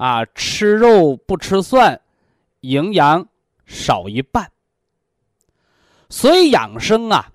[0.00, 2.00] 啊，吃肉不吃蒜。
[2.60, 3.26] 营养
[3.64, 4.50] 少一半，
[6.10, 7.32] 所以养生啊，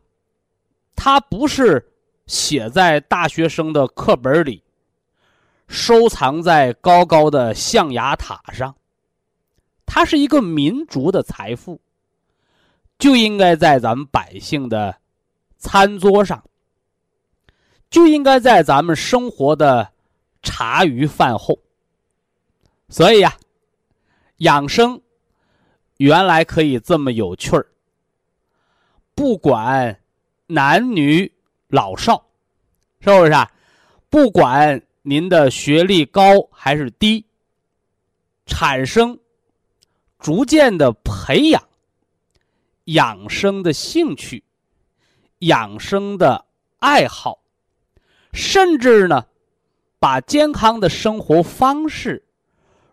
[0.96, 1.84] 它不是
[2.28, 4.64] 写在大学生的课本里，
[5.68, 8.76] 收藏在高高的象牙塔上，
[9.84, 11.82] 它是一个民族的财富，
[13.00, 14.96] 就应该在咱们百姓的
[15.58, 16.44] 餐桌上，
[17.90, 19.92] 就应该在咱们生活的
[20.44, 21.60] 茶余饭后。
[22.90, 23.38] 所以呀，
[24.38, 25.02] 养生。
[25.98, 27.66] 原来可以这么有趣儿，
[29.14, 29.98] 不管
[30.48, 31.32] 男女
[31.70, 32.26] 老少，
[33.00, 33.50] 是不是啊？
[34.10, 37.26] 不管您的学历高还是低，
[38.46, 39.18] 产生
[40.20, 41.66] 逐渐的培养
[42.84, 44.44] 养生的兴趣、
[45.40, 46.44] 养生的
[46.80, 47.40] 爱好，
[48.34, 49.28] 甚至呢，
[49.98, 52.25] 把健康的生活方式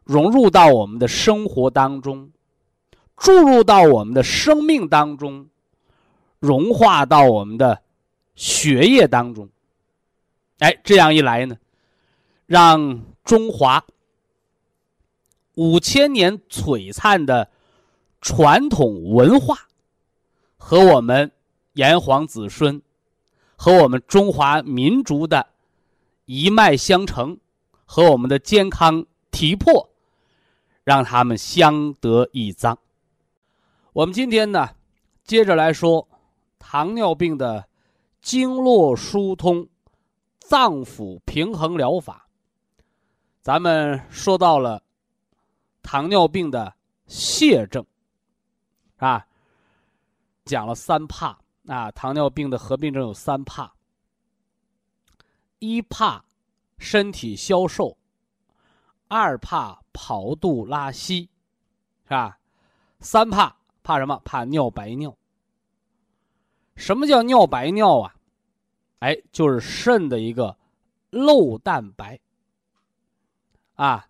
[0.05, 2.31] 融入到我们的生活当中。
[3.15, 5.49] 注入到我们的生命当中，
[6.41, 7.81] 融化到我们的
[8.35, 9.49] 血液当中。
[10.59, 11.57] 哎，这样一来呢，
[12.47, 13.85] 让中华
[15.55, 17.49] 五千年璀璨的
[18.21, 19.69] 传统文化
[20.57, 21.31] 和我们
[21.75, 22.83] 炎黄子孙
[23.55, 25.47] 和我们中华民族的
[26.25, 27.39] 一脉相承
[27.85, 29.92] 和我们的健康体魄，
[30.85, 32.79] 让他们相得益彰。
[33.93, 34.69] 我们今天呢，
[35.25, 36.09] 接着来说
[36.59, 37.69] 糖尿病的
[38.21, 39.69] 经络疏通、
[40.39, 42.29] 脏腑平衡疗法。
[43.41, 44.83] 咱们说到了
[45.83, 46.75] 糖尿病的
[47.09, 47.85] 泻症，
[48.97, 49.27] 啊，
[50.45, 53.75] 讲了三怕啊，糖尿病的合并症有三怕：
[55.59, 56.25] 一怕
[56.79, 57.97] 身体消瘦，
[59.13, 61.29] 二怕跑肚拉稀，
[62.05, 62.39] 是吧？
[62.99, 63.55] 三怕。
[63.83, 64.19] 怕什么？
[64.25, 65.15] 怕尿白尿。
[66.77, 68.15] 什么叫尿白尿啊？
[69.01, 70.57] 哎，就是肾的一个
[71.11, 72.19] 漏蛋白。
[73.75, 74.09] 啊，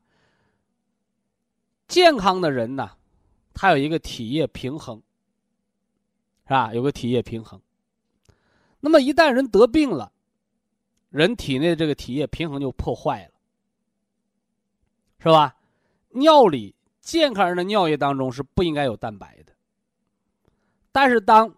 [1.89, 2.93] 健康的人呢，
[3.55, 5.03] 他有一个体液平衡，
[6.45, 6.73] 是吧？
[6.75, 7.61] 有个体液平衡。
[8.79, 10.13] 那么一旦人得病了，
[11.09, 13.32] 人体内的这个体液平衡就破坏了，
[15.23, 15.55] 是吧？
[16.11, 19.53] 尿里健康人的尿液当中是不应该有蛋白的。
[20.91, 21.55] 但是，当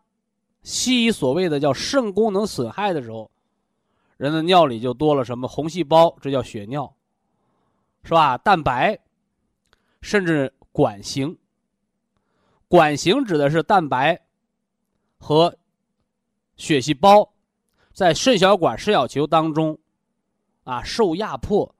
[0.62, 3.30] 西医所谓的叫肾功能损害的时候，
[4.18, 6.94] 人的尿里就多了什么红细胞，这叫血尿，
[8.02, 8.36] 是吧？
[8.36, 8.98] 蛋白，
[10.02, 11.36] 甚至管型。
[12.68, 14.20] 管型指的是蛋白
[15.16, 15.56] 和
[16.56, 17.32] 血细胞
[17.92, 19.78] 在肾小管、肾小球当中
[20.64, 21.73] 啊受压迫，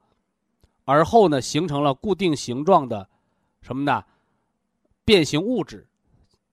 [0.84, 3.08] 而后呢形成了固定形状的
[3.62, 4.04] 什么呢？
[5.04, 5.86] 变形物质，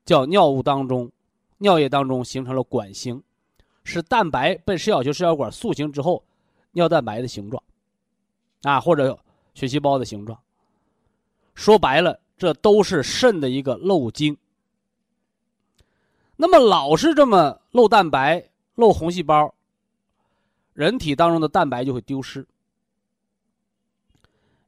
[0.06, 1.12] 叫尿物当中、
[1.58, 3.22] 尿液当中形成了管形，
[3.84, 6.24] 是蛋白被肾小球肾小管塑形之后，
[6.72, 7.62] 尿蛋白的形状，
[8.64, 9.18] 啊，或者
[9.54, 10.38] 血细胞的形状。
[11.54, 14.38] 说白了，这都是肾的一个漏精。
[16.38, 19.54] 那么老是这么漏蛋白、漏红细胞，
[20.74, 22.48] 人体当中的蛋白就会丢失。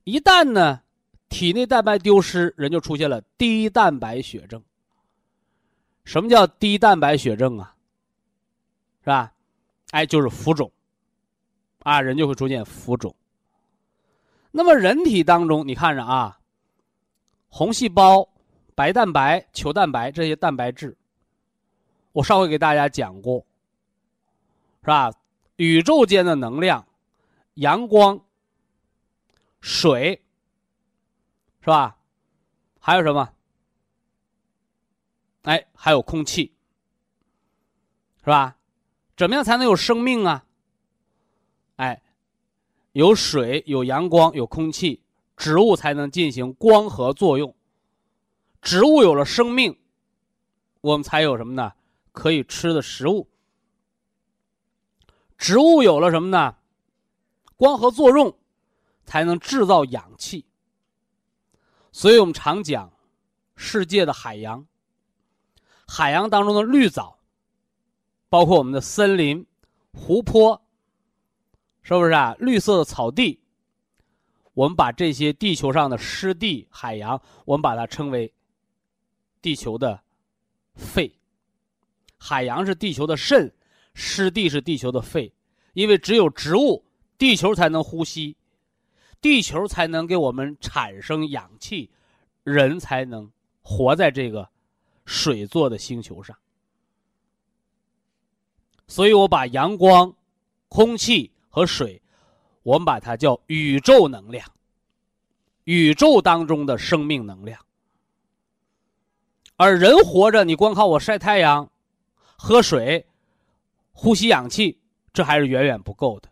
[0.04, 0.82] 一旦呢，
[1.30, 4.62] 体内蛋白丢失，人就出现了低蛋白血症。
[6.04, 7.74] 什么叫低蛋白血症啊？
[9.02, 9.34] 是吧？
[9.92, 10.70] 哎，就是浮肿，
[11.84, 13.16] 啊，人就会出现浮肿。
[14.52, 16.38] 那么人体当中，你看着啊，
[17.48, 18.28] 红细胞、
[18.76, 20.96] 白蛋白、球蛋白这些蛋白质，
[22.12, 23.46] 我上回给大家讲过，
[24.82, 25.12] 是吧？
[25.56, 26.86] 宇宙间的能量，
[27.56, 28.20] 阳光。
[29.64, 30.22] 水，
[31.62, 31.98] 是吧？
[32.82, 33.34] 还有什么？
[35.44, 36.54] 哎，还有空气，
[38.20, 38.58] 是吧？
[39.16, 40.44] 怎么样才能有生命啊？
[41.78, 42.02] 哎，
[42.92, 45.02] 有水，有阳光，有空气，
[45.38, 47.56] 植物才能进行光合作用。
[48.62, 49.80] 植物有了生命，
[50.82, 51.72] 我们才有什么呢？
[52.12, 53.30] 可以吃的食物。
[55.38, 56.58] 植物有了什么呢？
[57.56, 58.38] 光合作用。
[59.06, 60.46] 才能制造氧气，
[61.92, 62.92] 所以我们常讲，
[63.56, 64.66] 世界的海洋，
[65.88, 67.20] 海洋当中的绿藻，
[68.30, 69.46] 包括我们的森林、
[69.92, 70.62] 湖泊，
[71.82, 72.36] 是不是啊？
[72.40, 73.40] 绿色的草地，
[74.54, 78.34] 我们把这些地球上的湿地、海洋，我们把它称为
[79.42, 80.02] 地球的
[80.76, 81.14] 肺。
[82.18, 83.54] 海洋是地球的肾，
[83.94, 85.34] 湿地是地球的肺，
[85.74, 86.86] 因为只有植物，
[87.18, 88.38] 地球才能呼吸。
[89.24, 91.90] 地球才能给我们产生氧气，
[92.44, 93.32] 人才能
[93.62, 94.50] 活在这个
[95.06, 96.38] 水做的星球上。
[98.86, 100.14] 所以我把阳光、
[100.68, 102.02] 空气和水，
[102.64, 104.46] 我们把它叫宇宙能量，
[105.64, 107.66] 宇宙当中的生命能量。
[109.56, 111.72] 而人活着，你光靠我晒太阳、
[112.36, 113.08] 喝水、
[113.94, 114.82] 呼吸氧气，
[115.14, 116.28] 这还是远远不够的。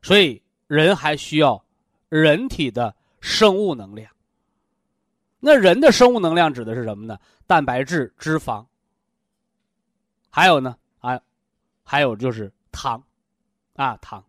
[0.00, 1.64] 所以人还需要。
[2.08, 4.10] 人体的生物能量，
[5.40, 7.18] 那人的生物能量指的是什么呢？
[7.46, 8.64] 蛋白质、脂肪，
[10.30, 11.20] 还有呢啊，
[11.82, 13.02] 还有就是糖，
[13.74, 14.24] 啊糖，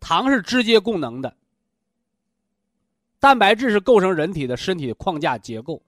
[0.00, 1.34] 糖是直接供能的。
[3.18, 5.80] 蛋白质是构成人体的身体的框架结构，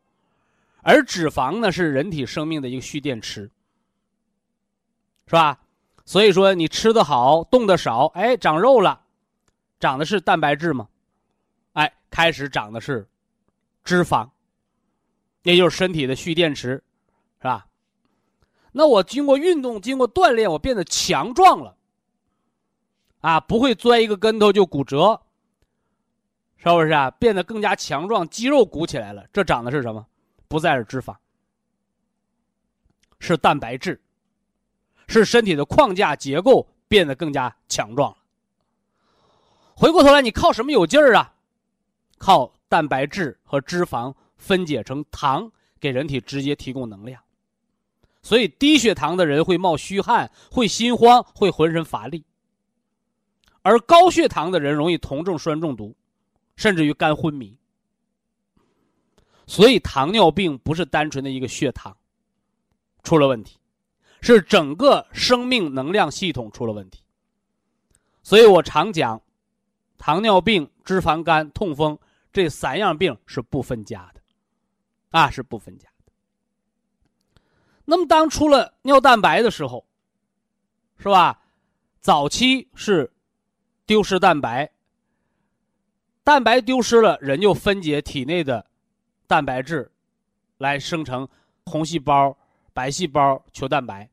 [0.83, 3.51] 而脂肪呢是人体生命的一个蓄电池，
[5.27, 5.59] 是吧？
[6.05, 9.01] 所以说你吃的好，动的少，哎，长肉了，
[9.81, 10.89] 长的是蛋白质吗？
[11.75, 13.07] 哎，开始长的是
[13.85, 14.29] 脂肪，
[15.43, 16.83] 也就是身体的蓄电池，
[17.39, 17.67] 是吧？
[18.73, 21.77] 那我经过运动，经过锻炼，我变得强壮了，
[23.21, 25.21] 啊，不会钻一个跟头就骨折，
[26.57, 27.11] 是不是啊？
[27.13, 30.07] 变得更加强壮，肌肉鼓起来了，这长的是什么？
[30.49, 31.17] 不再是脂肪，
[33.19, 34.01] 是蛋白质，
[35.09, 38.19] 是身体的框架结构变得更加强壮了。
[39.77, 41.34] 回过头来，你靠什么有劲儿啊？
[42.25, 47.23] 靠蛋白质和脂肪分解成糖，给人体直接提供能量。
[48.23, 52.25] 所以低血糖的人会冒虚汗，会心慌，会浑身乏力；
[53.61, 55.95] 而高血糖的人容易酮症酸中毒，
[56.57, 57.55] 甚至于肝昏迷。
[59.47, 61.95] 所以糖尿病不是单纯的一个血糖
[63.03, 63.59] 出了问题，
[64.23, 67.03] 是整个生命能量系统出了问题。
[68.23, 69.21] 所以我常讲，
[69.99, 71.99] 糖尿病、脂肪肝、痛风。
[72.35, 74.21] 这三样病是不分家的，
[75.11, 76.13] 啊，是不分家的。
[77.85, 79.87] 那么，当出了尿蛋白的时候，
[80.99, 81.41] 是吧？
[82.01, 83.13] 早期是
[83.87, 84.69] 丢失蛋白，
[86.25, 88.67] 蛋白丢失了，人就分解体内的
[89.29, 89.93] 蛋白质，
[90.59, 91.29] 来生成
[91.67, 92.37] 红细胞、
[92.73, 94.11] 白细胞、球蛋白、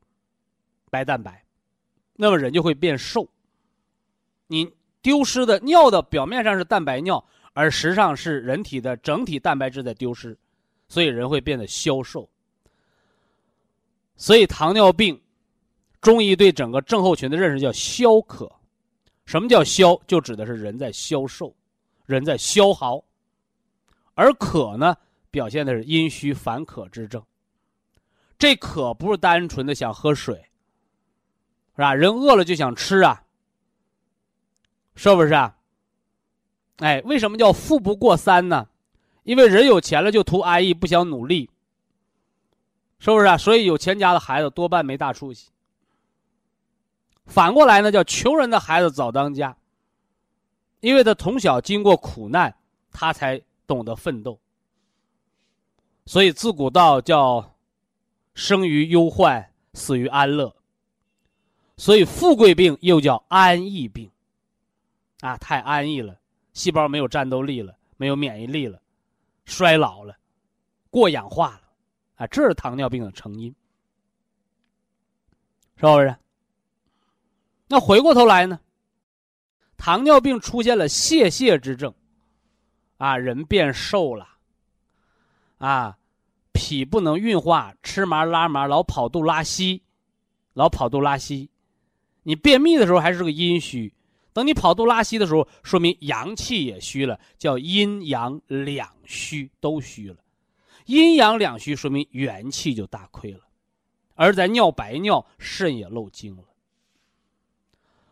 [0.90, 1.44] 白蛋白，
[2.14, 3.28] 那么人就会变瘦。
[4.46, 7.26] 你丢失的尿的表面上是蛋白尿。
[7.52, 10.36] 而实际上是人体的整体蛋白质在丢失，
[10.88, 12.28] 所以人会变得消瘦。
[14.16, 15.20] 所以糖尿病，
[16.00, 18.50] 中医对整个症候群的认识叫消渴。
[19.24, 20.00] 什么叫消？
[20.06, 21.54] 就指的是人在消瘦，
[22.06, 23.02] 人在消耗。
[24.14, 24.96] 而渴呢，
[25.30, 27.22] 表现的是阴虚烦渴之症。
[28.38, 30.34] 这渴不是单纯的想喝水，
[31.76, 31.94] 是吧？
[31.94, 33.22] 人饿了就想吃啊，
[34.96, 35.56] 是不是啊？
[36.78, 38.68] 哎，为什么叫富不过三呢？
[39.24, 41.48] 因为人有钱了就图安逸，不想努力，
[42.98, 43.36] 是不是啊？
[43.36, 45.50] 所以有钱家的孩子多半没大出息。
[47.26, 49.56] 反过来呢，叫穷人的孩子早当家，
[50.80, 52.56] 因为他从小经过苦难，
[52.90, 54.40] 他才懂得奋斗。
[56.04, 57.54] 所以自古道叫
[58.34, 60.56] 生于忧患，死于安乐。
[61.76, 64.10] 所以富贵病又叫安逸病，
[65.20, 66.18] 啊，太安逸了，
[66.52, 68.80] 细胞没有战斗力了，没有免疫力了，
[69.44, 70.16] 衰老了，
[70.90, 71.62] 过氧化了，
[72.16, 73.54] 啊，这是糖尿病的成因，
[75.76, 76.14] 是不是？
[77.68, 78.60] 那回过头来呢，
[79.76, 81.94] 糖尿病出现了泄泻之症，
[82.98, 84.28] 啊，人变瘦了，
[85.56, 85.96] 啊，
[86.52, 89.82] 脾不能运化，吃麻拉麻，老跑肚拉稀，
[90.52, 91.48] 老跑肚拉稀。
[92.24, 93.92] 你便秘的时候还是个阴虚，
[94.32, 100.16] 等你跑肚拉稀的时候，说明阳气也虚了，叫阴阳两虚都虚了。
[100.86, 103.40] 阴阳两虚说明元气就大亏了，
[104.14, 106.44] 而在尿白尿，肾也漏精了。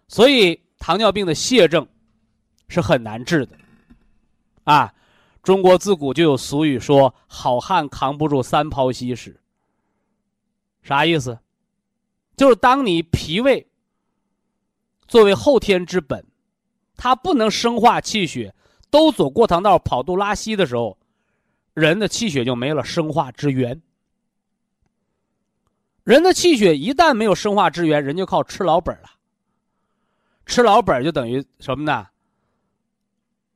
[0.08, 1.88] 所以糖尿病的泻症
[2.68, 3.56] 是很难治的。
[4.64, 4.94] 啊，
[5.42, 9.40] 中国自古就有俗语说：“好汉扛不住三泡稀屎。”
[10.82, 11.38] 啥意思？
[12.36, 13.69] 就是当你脾胃。
[15.10, 16.24] 作为后天之本，
[16.96, 18.54] 它不能生化气血，
[18.90, 20.96] 都走过堂道跑肚拉稀的时候，
[21.74, 23.82] 人的气血就没了生化之源。
[26.04, 29.10] 人的气血一旦没有生化之源，人就靠吃老本了。
[30.46, 32.06] 吃老本就等于什么呢？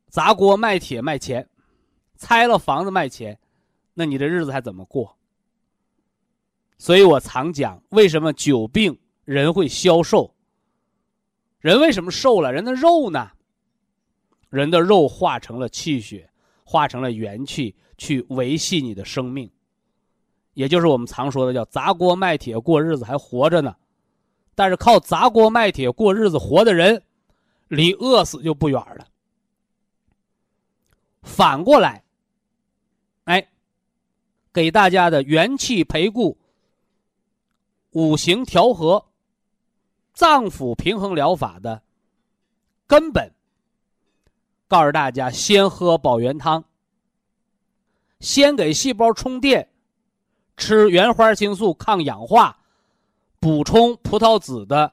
[0.09, 1.49] 砸锅卖铁卖钱，
[2.17, 3.39] 拆了房子卖钱，
[3.95, 5.17] 那你的日子还怎么过？
[6.79, 10.34] 所以我常讲，为什么久病人会消瘦？
[11.65, 12.53] 人为什么瘦了？
[12.53, 13.31] 人的肉呢？
[14.51, 16.29] 人的肉化成了气血，
[16.63, 19.51] 化成了元气，去维系你的生命。
[20.53, 23.75] 也就是我们常说的叫砸锅卖铁过日子，还活着呢。
[24.55, 27.03] 但是靠砸锅卖铁过日子活的人，
[27.69, 29.07] 离饿死就不远了。
[31.23, 32.05] 反过来，
[33.25, 33.49] 哎，
[34.53, 36.37] 给大家的元气培固、
[37.93, 39.07] 五行调和。
[40.15, 41.83] 脏腑平衡疗法的
[42.87, 43.31] 根本，
[44.69, 46.65] 告诉大家：先喝保元汤，
[48.21, 49.69] 先给细胞充电，
[50.57, 52.57] 吃原花青素抗氧化，
[53.41, 54.93] 补充葡萄籽的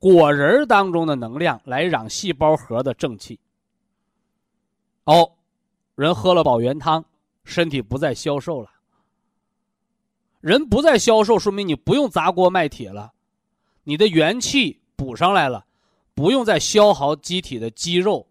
[0.00, 3.38] 果仁当中的能量，来养细胞核的正气。
[5.04, 5.32] 哦，
[5.94, 7.04] 人喝了保元汤，
[7.44, 8.70] 身体不再消瘦了。
[10.40, 13.12] 人不再消瘦，说明你不用砸锅卖铁了。
[13.88, 15.64] 你的元气补上来了，
[16.12, 18.28] 不用再消耗机体的肌肉，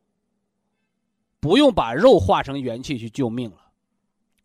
[1.40, 3.58] 不用把肉化成元气去救命了，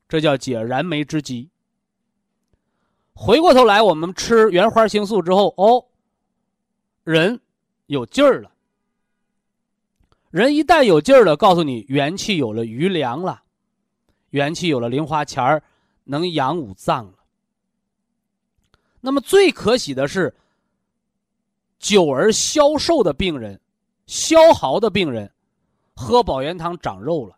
[0.09, 1.51] 这叫解燃眉之急。
[3.13, 5.85] 回过头来，我们吃原花青素之后，哦，
[7.05, 7.39] 人
[7.89, 8.51] 有劲儿了。
[10.31, 13.43] 人一旦有劲儿了，告诉你元气有了余粮了，
[14.31, 15.63] 元气有了零花钱儿，
[16.05, 17.19] 能养五脏了。
[19.03, 20.35] 那么最可喜的是。
[21.83, 23.61] 久而消瘦的病人，
[24.07, 25.31] 消耗的病人，
[25.97, 27.37] 喝保元汤长肉了。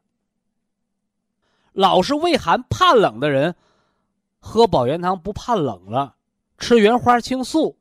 [1.73, 3.57] 老是畏寒怕冷的人，
[4.39, 6.15] 喝保元汤不怕冷了，
[6.59, 7.75] 吃原花青素，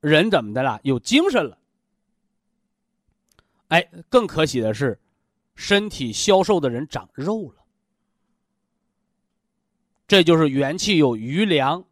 [0.00, 0.78] 人怎么的了？
[0.84, 1.56] 有精神了。
[3.68, 5.00] 哎，更可喜的是，
[5.54, 7.64] 身体消瘦的人长肉了。
[10.06, 11.82] 这就是元气有余粮，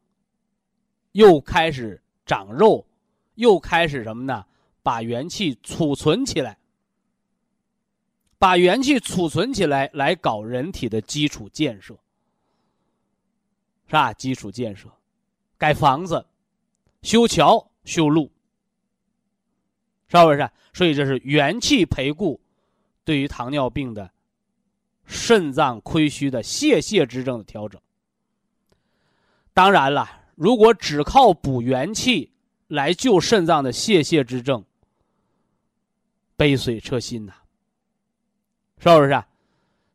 [1.13, 2.87] 又开始长肉。
[3.35, 4.45] 又开始什么呢？
[4.83, 6.59] 把元气储存起来，
[8.39, 11.95] 把元气储存起来，来搞人体的基础建设，
[13.87, 14.13] 是吧？
[14.13, 14.91] 基础建设，
[15.57, 16.27] 盖房子、
[17.01, 18.31] 修桥、修路，
[20.09, 20.51] 是不是？
[20.75, 22.39] 所以这是元气培固，
[23.05, 24.11] 对于糖尿病的
[25.07, 27.81] 肾脏亏虚的泄泻之症的调整。
[29.55, 32.34] 当然了，如果只靠补元气。
[32.69, 34.65] 来救肾脏的泄泻之症，
[36.37, 37.33] 杯水车薪呐，
[38.79, 39.11] 是不是？
[39.11, 39.27] 啊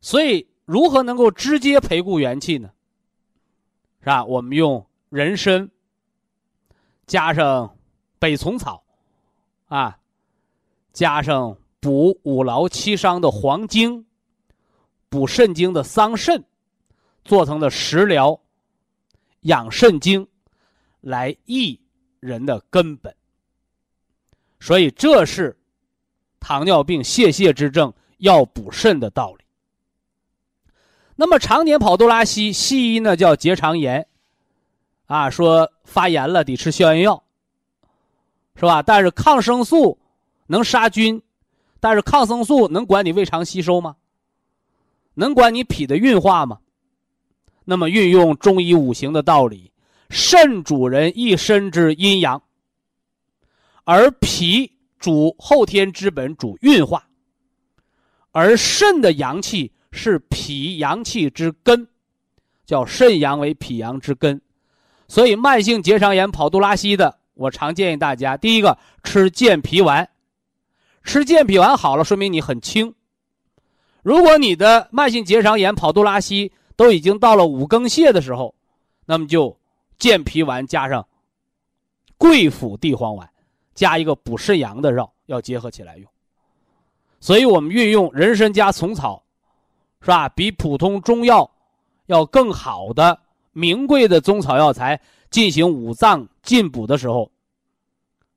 [0.02, 2.70] 所以，如何能够直接培固元气呢？
[4.00, 4.24] 是吧？
[4.24, 5.68] 我们用人参
[7.06, 7.76] 加上
[8.18, 8.82] 北虫草，
[9.66, 9.98] 啊，
[10.92, 14.06] 加上补五劳七伤的黄精，
[15.08, 16.44] 补肾精的桑葚，
[17.24, 18.40] 做成的食疗
[19.40, 20.28] 养肾精，
[21.00, 21.79] 来益。
[22.20, 23.14] 人的根本，
[24.60, 25.58] 所以这是
[26.38, 29.44] 糖尿病泄泻之症要补肾的道理。
[31.16, 34.06] 那么常年跑多拉稀，西医呢叫结肠炎，
[35.06, 37.22] 啊，说发炎了得吃消炎药，
[38.54, 38.82] 是吧？
[38.82, 39.98] 但是抗生素
[40.46, 41.22] 能杀菌，
[41.78, 43.96] 但是抗生素能管你胃肠吸收吗？
[45.14, 46.60] 能管你脾的运化吗？
[47.64, 49.70] 那么运用中医五行的道理，
[50.10, 52.42] 肾主人一身之阴阳，
[53.84, 57.08] 而脾主后天之本，主运化，
[58.32, 59.72] 而肾的阳气。
[59.92, 61.88] 是脾阳气之根，
[62.64, 64.40] 叫肾阳为脾阳之根，
[65.08, 70.08] 所以慢性结肠炎跑肚拉稀的，我常建议大家：第一个吃健脾丸，
[71.02, 72.94] 吃健脾丸好了，说明你很轻。
[74.04, 78.54] 如果你的慢性结肠炎跑肚拉稀都已经到了五更泻的时候，
[79.06, 79.58] 那么就
[80.00, 81.06] 健脾丸加上
[82.18, 83.30] 桂附地黄丸，
[83.76, 86.10] 加一个补肾阳的药，要结合起来用。
[87.20, 89.22] 所以我们运用人参加虫草。
[90.02, 90.30] 是吧？
[90.30, 91.50] 比普通中药
[92.06, 93.20] 要更好的
[93.52, 97.30] 名贵的中草药材进行五脏进补的时候，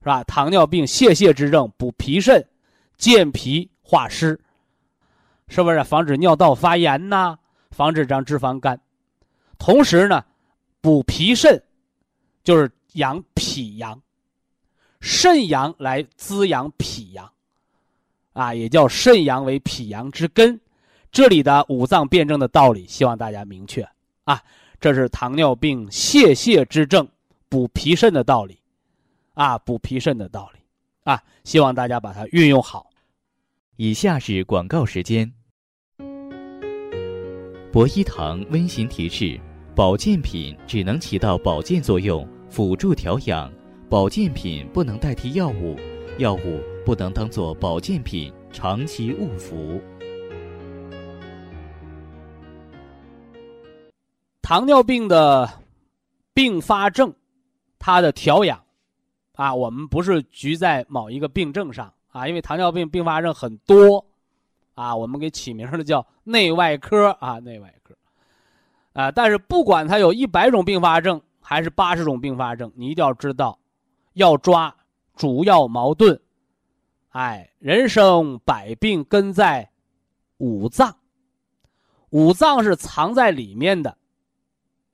[0.01, 0.21] 是吧？
[0.25, 2.45] 糖尿病泄泻之症补脾肾，
[2.97, 4.37] 健脾化湿，
[5.47, 7.37] 是不是防止尿道发炎呐？
[7.71, 8.81] 防止长脂肪肝，
[9.57, 10.25] 同时呢，
[10.83, 11.63] 补脾肾
[12.43, 14.01] 就是养脾阳，
[14.99, 17.31] 肾阳来滋养脾阳，
[18.33, 20.59] 啊，也叫肾阳为脾阳之根。
[21.09, 23.87] 这里的五脏辩证的道理，希望大家明确
[24.25, 24.43] 啊！
[24.77, 27.07] 这是糖尿病泄泻之症
[27.47, 28.59] 补脾肾的道理，
[29.35, 30.59] 啊，补脾肾的道理
[31.05, 31.23] 啊！
[31.45, 32.89] 希望大家把它运用好。
[33.77, 35.31] 以下是广告时间。
[37.71, 39.39] 博一堂温馨提示：
[39.75, 43.49] 保健品只能起到保健作用，辅助调养；
[43.89, 45.75] 保健品不能代替药物，
[46.19, 49.81] 药物不能当做保健品长期误服。
[54.43, 55.49] 糖尿病的
[56.35, 57.11] 并发症，
[57.79, 58.63] 它的调养
[59.33, 64.05] 啊，我们不是局在某一个病症上啊，因为糖尿病并发症很多
[64.75, 67.95] 啊，我们给起名的叫内外科啊，内外科
[68.93, 69.11] 啊。
[69.11, 73.59] 但是不管它有一百种并发症还是八十种并发症，你一定要知道，
[74.13, 74.75] 要抓
[75.15, 76.19] 主要矛盾。
[77.09, 79.69] 哎，人生百病根在
[80.37, 80.97] 五脏，
[82.09, 83.95] 五脏是藏在里面的。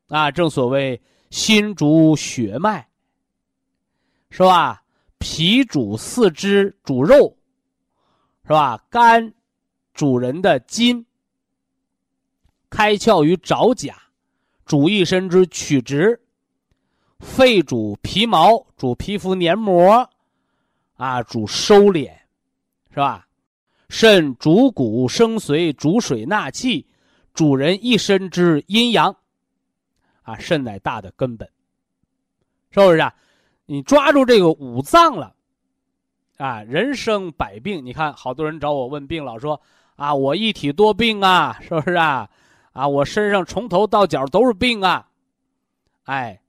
[0.10, 2.88] 啊，正所谓心主血脉，
[4.32, 4.84] 是吧？
[5.20, 7.38] 脾主四肢，主肉，
[8.44, 8.82] 是吧？
[8.90, 9.34] 肝
[9.94, 11.06] 主人的筋，
[12.70, 13.96] 开窍于爪甲，
[14.66, 16.22] 主一身之曲直。
[17.20, 20.10] 肺主皮毛，主皮肤黏膜，
[20.96, 22.12] 啊，主收敛，
[22.92, 23.28] 是吧？
[23.90, 26.88] 肾主骨生髓，主水纳气，
[27.34, 29.16] 主人一身之阴阳。
[30.22, 31.50] 啊，肾乃大的根本，
[32.70, 33.14] 是不是啊？
[33.66, 35.34] 你抓住这个五脏了，
[36.38, 37.84] 啊，人生百病。
[37.84, 39.60] 你看，好多人找我问病，老说
[39.96, 42.30] 啊，我一体多病啊，是不是啊？
[42.72, 45.10] 啊，我身上从头到脚都是病啊，
[46.04, 46.42] 哎，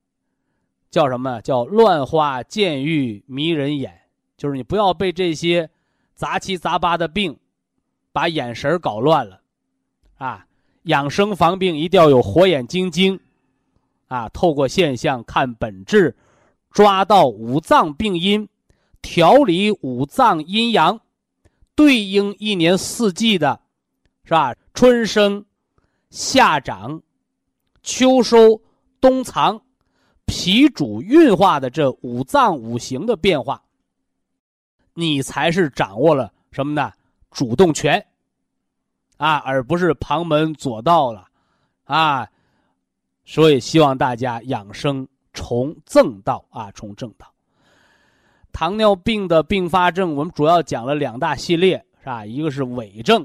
[0.90, 4.00] 叫什么叫乱花渐欲迷人眼？
[4.36, 5.68] 就是你不要被这些
[6.14, 7.38] 杂七杂八的病
[8.12, 9.40] 把眼神搞乱了，
[10.16, 10.46] 啊，
[10.84, 13.20] 养生防病一定要有火眼金睛。
[14.08, 16.16] 啊，透过现象看本质，
[16.72, 18.48] 抓到五脏病因，
[19.00, 21.00] 调理五脏阴阳，
[21.76, 23.60] 对应一年四季的，
[24.24, 24.52] 是吧？
[24.74, 25.44] 春生、
[26.10, 27.00] 夏长、
[27.82, 28.60] 秋收、
[29.00, 29.60] 冬藏，
[30.26, 33.62] 脾主运化的这五脏五行的变化，
[34.92, 36.92] 你才是掌握了什么呢？
[37.30, 38.04] 主动权，
[39.16, 41.28] 啊，而不是旁门左道了，
[41.84, 42.28] 啊。
[43.24, 47.32] 所以希望大家养生从正道啊，从正道。
[48.50, 52.26] 糖尿病的并发症，我们主要讲了两大系列，是吧？
[52.26, 53.24] 一个是伪症，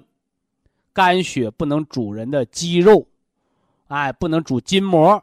[0.96, 3.06] 肝血不能主人的肌肉，
[3.90, 5.22] 哎，不能主筋膜，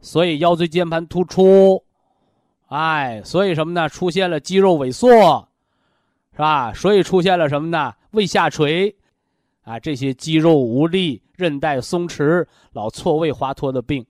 [0.00, 1.82] 所以腰椎间盘突出，
[2.66, 3.88] 哎，所以什么呢？
[3.88, 5.48] 出现了肌肉萎缩，
[6.32, 6.72] 是吧？
[6.74, 7.94] 所以出现了什么呢？
[8.10, 8.94] 胃下垂，
[9.62, 11.22] 啊，这些肌肉无力。
[11.36, 14.04] 韧带松弛、老错位滑脱的病，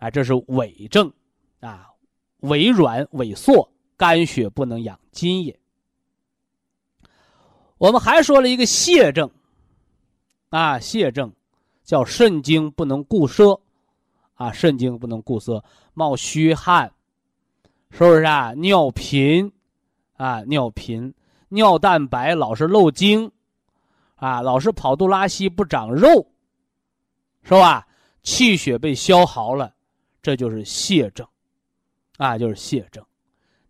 [0.00, 1.12] 啊，这是痿症，
[1.60, 1.86] 啊，
[2.40, 5.56] 痿软萎缩，肝血不能养筋也。
[7.78, 9.30] 我们还说了一个泻症，
[10.54, 11.32] 啊，泻症
[11.82, 13.58] 叫肾精不能固摄，
[14.34, 15.60] 啊，肾精不能固摄，
[15.94, 16.92] 冒虚汗，
[17.90, 18.52] 是不是啊？
[18.52, 19.50] 尿频，
[20.16, 21.12] 啊，尿频，
[21.48, 23.28] 尿蛋白老是漏精，
[24.14, 26.24] 啊，老是跑肚拉稀不长肉，
[27.42, 27.84] 是吧？
[28.22, 29.74] 气血被消耗了，
[30.22, 31.26] 这就是泻症，
[32.16, 33.04] 啊，就是泻症。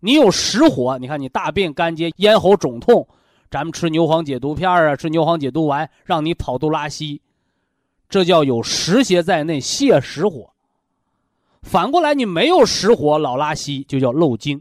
[0.00, 3.08] 你有实火，你看你大便干结、咽喉肿痛，
[3.54, 7.22] 咱们吃牛黄解毒片啊，吃牛黄解毒丸，让你跑肚拉稀，
[8.08, 10.52] 这叫有实邪在内，泻实火。
[11.62, 14.60] 反过来，你没有实火，老拉稀，就叫漏精。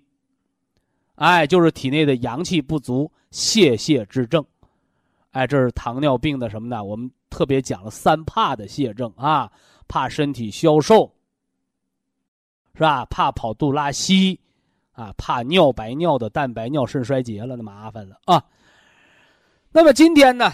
[1.15, 4.45] 哎，就是体内的阳气不足，泄泻之症。
[5.31, 6.83] 哎，这是糖尿病的什么呢？
[6.83, 9.51] 我们特别讲了三怕的泻症啊，
[9.87, 11.11] 怕身体消瘦，
[12.75, 13.03] 是吧？
[13.05, 14.39] 怕跑肚拉稀，
[14.91, 18.45] 啊，怕尿白尿的蛋白尿肾衰竭了，那麻烦了啊。
[19.75, 20.53] 那么今天呢，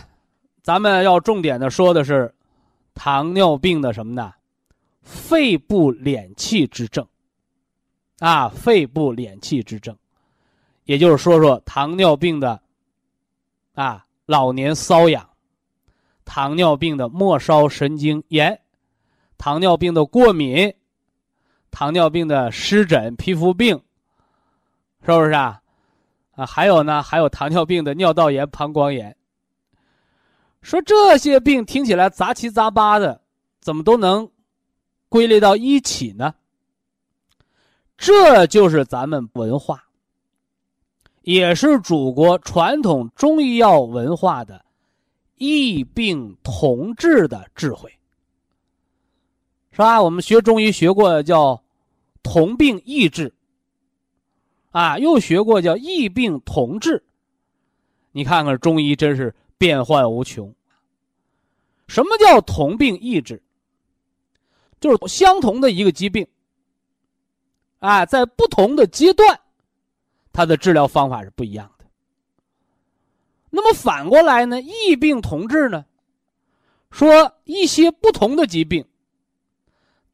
[0.64, 2.34] 咱们要重点的说的是
[2.94, 4.34] 糖尿病的什么呢？
[5.02, 7.06] 肺部敛气之症，
[8.20, 9.96] 啊，肺部敛气之症，
[10.86, 12.60] 也就是说说糖尿病的，
[13.74, 14.06] 啊。
[14.26, 15.28] 老年瘙痒，
[16.24, 18.62] 糖尿病的末梢神经炎，
[19.40, 20.72] 糖尿病的过敏，
[21.72, 23.76] 糖尿病的湿疹、皮肤病，
[25.04, 25.60] 是不是啊？
[26.40, 29.14] 啊，还有呢，还有糖尿病的尿道炎、膀胱炎。
[30.62, 33.20] 说这些病听起来杂七杂八的，
[33.60, 34.30] 怎么都能
[35.10, 36.34] 归类到一起呢？
[37.98, 39.84] 这就是咱们文化。
[41.24, 44.64] 也是祖国传统中医药文化的
[45.36, 47.92] 异病同治的智慧，
[49.72, 50.02] 是吧？
[50.02, 51.62] 我们学中医学过叫
[52.24, 53.34] 同病异治，
[54.72, 57.04] 啊，又学过叫异病同治。
[58.12, 60.54] 你看看中医真是变幻无穷。
[61.88, 63.42] 什么叫同病异治？
[64.80, 66.26] 就是相同的一个疾病，
[67.80, 69.40] 啊，在不同的阶段。
[70.32, 71.86] 它的治疗方法是不一样的。
[73.50, 74.62] 那么反过来呢？
[74.62, 75.86] 异病同治呢？
[76.92, 78.86] 说一些不同的疾病，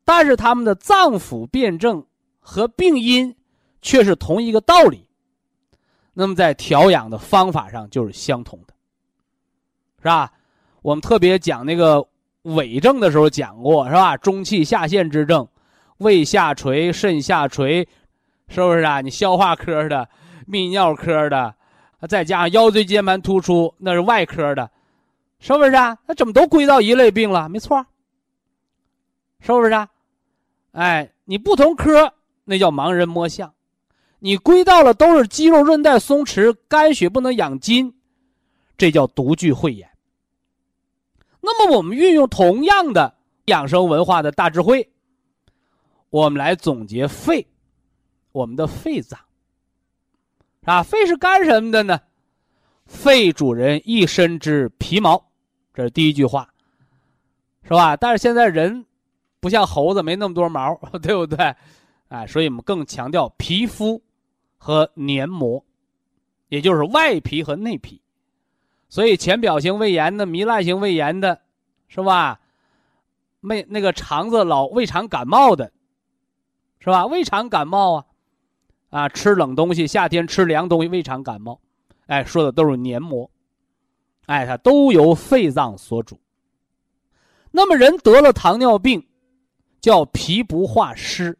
[0.03, 2.05] 但是他们的脏腑辩证
[2.39, 3.35] 和病因
[3.85, 5.05] 却是同一个道理。
[6.15, 8.73] 那么在调养的方法上就是相同的，
[9.99, 10.33] 是吧？
[10.81, 12.03] 我们特别讲那个
[12.43, 14.17] 痿症的时候讲过，是吧？
[14.17, 15.47] 中气下陷之症，
[15.99, 17.87] 胃下垂、肾下垂。
[18.47, 19.01] 是不是啊？
[19.01, 20.07] 你消化科的、
[20.47, 21.55] 泌尿科的，
[22.07, 24.69] 再加上腰椎间盘突出，那是外科的，
[25.39, 25.97] 是不是啊？
[26.05, 27.49] 那怎么都归到一类病了？
[27.49, 27.83] 没错，
[29.39, 29.89] 是不是啊？
[30.73, 33.51] 哎，你不同科那叫盲人摸象，
[34.25, 37.93] 你归到了都是肌肉韧带松弛、肝血不能养筋，
[38.75, 39.87] 这叫独具慧眼。
[41.41, 43.13] 那么我们运用同样的
[43.45, 44.89] 养生文化的大智慧，
[46.09, 47.45] 我们来总结肺。
[48.31, 49.19] 我们的肺脏，
[50.63, 52.01] 啊，肺是干什么的呢？
[52.87, 55.23] 肺主人一身之皮毛，
[55.71, 56.51] 这是第一句话，
[57.61, 57.95] 是吧？
[57.95, 58.83] 但是现在人
[59.39, 61.55] 不像猴子，没那么多毛， 对不对？
[62.07, 64.01] 哎，所以我们更强调皮肤
[64.65, 65.63] 和黏膜，
[66.47, 68.01] 也就是外皮和内皮。
[68.89, 71.39] 所以浅表性胃炎的、糜烂性胃炎的，
[71.87, 72.39] 是吧？
[73.41, 75.71] 没那个肠子老胃肠感冒的，
[76.79, 77.05] 是吧？
[77.05, 78.05] 胃肠感冒啊。
[78.89, 81.61] 啊，吃冷东西，夏天吃凉东西，胃肠感冒，
[82.07, 83.29] 哎，说的都是黏膜，
[84.25, 86.19] 哎，它都由肺脏所主。
[87.51, 89.05] 那么人得了糖尿病，
[89.79, 91.37] 叫脾不化湿，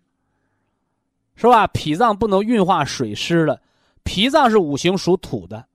[1.36, 1.68] 是吧？
[1.68, 3.62] 脾脏不能运化水湿了，
[4.04, 5.66] 脾脏是五行属土的，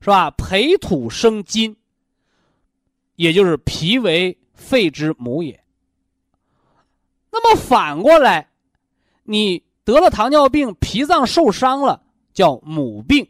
[0.00, 0.30] 是吧？
[0.30, 1.76] 培土生金，
[3.16, 5.62] 也就是脾为肺之母也。
[7.30, 8.48] 那么反过来，
[9.24, 9.62] 你。
[9.86, 12.00] 得了糖尿病，脾脏受伤了，
[12.32, 13.28] 叫母病。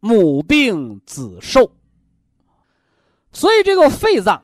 [0.00, 1.70] 母病子受。
[3.30, 4.42] 所以这个肺脏，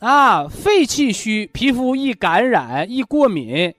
[0.00, 3.72] 啊，肺气虚，皮肤易感染、易过敏，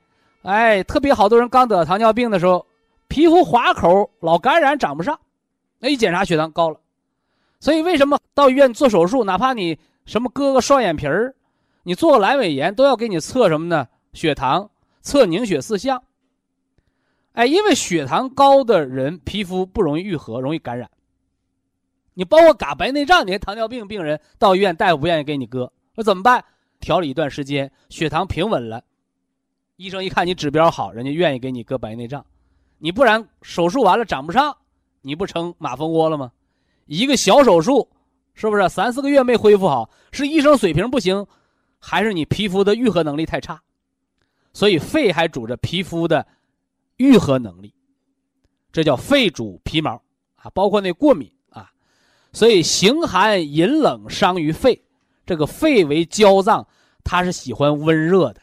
[0.43, 2.65] 哎，特别好多人刚得糖尿病的时候，
[3.08, 5.19] 皮肤划口老感染，长不上，
[5.79, 6.79] 那一检查血糖高了。
[7.60, 11.34] 所以为什么到医院做手术，哪怕你什么割个双眼皮儿，
[11.84, 13.88] 你做个阑尾炎，都要给你测什么呢？
[14.12, 14.69] 血糖，
[15.01, 16.03] 测凝血四项。
[17.32, 20.89] 哎，因为血糖高的人皮肤不容易愈合，容易感染。
[22.15, 26.43] 你包括嘎白内障，你看糖尿病病人到医院，大夫不愿意给你割，那怎么办？
[26.79, 28.84] 调理一段时间，血糖平稳了，
[29.75, 32.25] 医生一看你指标好，人家愿意给你割白内障。
[32.77, 34.55] 你不然手术完了长不上，
[35.01, 36.31] 你不成马蜂窝了吗？
[36.86, 37.89] 一个小手术，
[38.33, 39.89] 是不是三四个月没恢复好？
[40.12, 41.25] 是医生水平不行，
[41.79, 43.62] 还是你皮肤的愈合能力太差？
[44.53, 46.25] 所以肺还主着皮肤的。
[46.97, 47.73] 愈合能力，
[48.71, 49.99] 这叫肺主皮毛
[50.36, 51.71] 啊，包括那过敏啊，
[52.31, 54.79] 所以形寒饮冷伤于肺，
[55.25, 56.65] 这个肺为焦脏，
[57.03, 58.42] 它是喜欢温热的。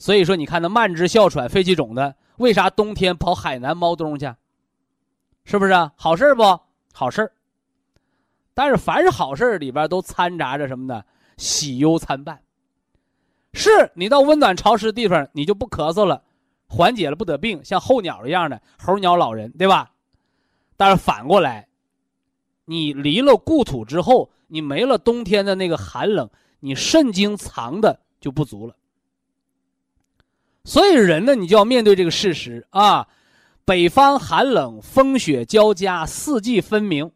[0.00, 4.34] 所以说，你看那慢支、哮喘、肺气肿的，为啥冬天跑海南猫冬去？
[5.44, 5.92] 是不是啊？
[5.94, 6.42] 好事不？
[6.92, 7.30] 好事
[8.54, 11.04] 但是凡是好事里边都掺杂着什么呢？
[11.36, 12.42] 喜忧参半。
[13.52, 16.22] 是你到温暖潮湿地方，你就不咳嗽了，
[16.66, 19.92] 缓解了不得病，像候鸟一样的候鸟老人，对吧？
[20.78, 21.68] 但是反过来，
[22.64, 28.74] 你离了故土之后，你没了冬天的那个寒冷，你肾精藏的就不足了。
[30.70, 33.08] 所以人呢，你就要面对这个事实啊，
[33.64, 37.10] 北方寒冷，风雪交加，四季分明，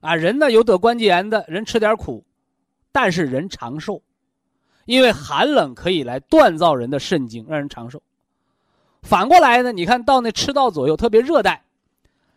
[0.00, 2.24] 啊，人呢有得关节炎的人吃点苦，
[2.90, 4.02] 但是人长寿。
[4.84, 8.02] 因为寒冷可以来锻造人的肾精，让人长寿。
[9.00, 11.62] 反过来呢，你看到那赤道左右，特别热带，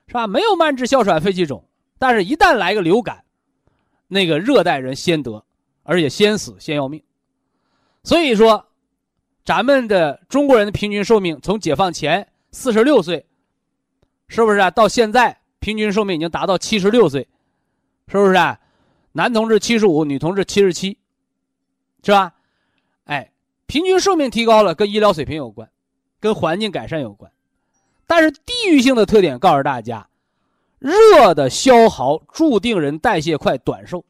[0.06, 0.28] 是吧？
[0.28, 3.24] 没有慢支、哮喘、肺气肿，但是一旦来个流感，
[4.08, 5.44] 那个热带人先得，
[5.82, 7.02] 而且先死，先要命。
[8.04, 8.64] 所以说，
[9.46, 13.26] 咱们的中国人的平均寿命从解放前四十六岁，
[14.28, 14.70] 是不是啊？
[14.70, 17.28] 到现在平均寿命已经达到七十六岁，
[18.08, 18.60] 是不是啊？
[19.12, 20.98] 男同志七十五，女同志七十七，
[22.04, 22.34] 是吧？
[23.06, 23.32] 哎，
[23.66, 25.68] 平均寿命提高了，跟医疗水平有关，
[26.20, 27.32] 跟环境改善有关，
[28.06, 30.08] 但是地域性的特点告诉大家，
[30.78, 34.06] 热的消耗注定人代谢快、短寿，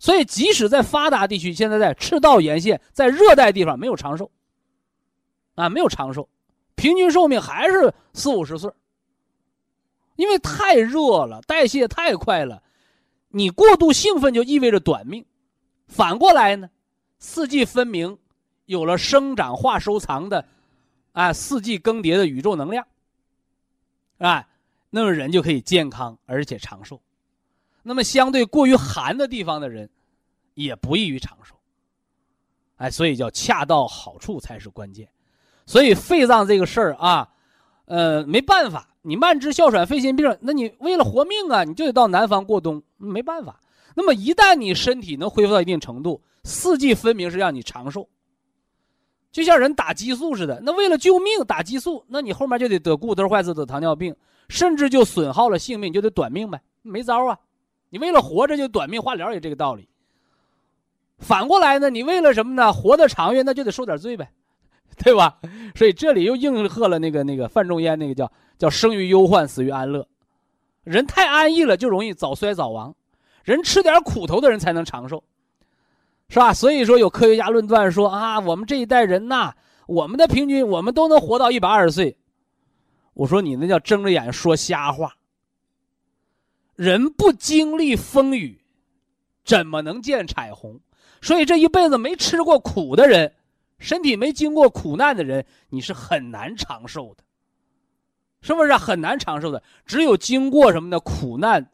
[0.00, 4.28] 所以即使在发达地区，现在在赤道沿线，在热带地方没有长寿，
[5.58, 6.28] 啊，没有长寿，
[6.76, 8.70] 平均寿命还是四五十岁，
[10.14, 12.62] 因为太热了，代谢太快了，
[13.30, 15.26] 你过度兴奋就意味着短命，
[15.88, 16.70] 反过来呢？
[17.18, 18.16] 四季分明，
[18.66, 20.46] 有了生长化收藏的，
[21.10, 22.86] 啊，四季更迭的宇宙能量，
[24.18, 24.48] 啊，
[24.90, 27.02] 那么人就可以健康而且长寿。
[27.82, 29.90] 那么相对过于寒的地方的人，
[30.54, 31.56] 也不易于长寿。
[32.76, 35.10] 哎，所以叫恰到好处才是关键。
[35.68, 37.28] 所以肺脏这个事儿啊，
[37.84, 43.60] 呃，没办法，你慢支、哮喘、肺心病，那你为了活命啊，你就得到南方过冬，没办法。
[43.94, 48.08] 那么一旦你身体能恢复到一定程度，四季分明是让你长寿，
[49.30, 50.58] 就像人打激素似的。
[50.64, 54.16] 那为了救命打激素，那你后面就得得骨头坏死、得糖尿病，
[54.48, 57.38] 甚至就损耗了性命，就得短命呗，没招啊！
[57.90, 59.86] 你为了活着就短命，化疗也这个道理。
[61.18, 62.72] 反过来呢，你为了什么呢？
[62.72, 64.30] 活得长远，那就得受点罪呗，
[65.04, 65.38] 对吧？
[65.74, 70.06] 所以这里又应和了那个那个范仲淹那个叫叫生于忧患，死于安乐。
[70.84, 72.94] 人太安逸了，就容易早衰早亡。
[73.44, 75.22] 人吃点苦头的人才能长寿。
[76.30, 76.52] 是吧？
[76.52, 79.54] 所以说有科学家论断说啊，我们这一代人呐，
[79.86, 82.18] 我们的平均我们都能活到一百二十岁。
[83.14, 85.14] 我说你那叫睁着眼说瞎话。
[86.74, 88.60] 人不经历风雨，
[89.44, 90.78] 怎么能见彩虹？
[91.20, 93.32] 所以这一辈子没吃过苦的人，
[93.78, 97.24] 身体没经过苦难的人，你是很难长寿的，
[98.40, 99.62] 是不是很难长寿的？
[99.86, 101.70] 只有经过什么的苦难，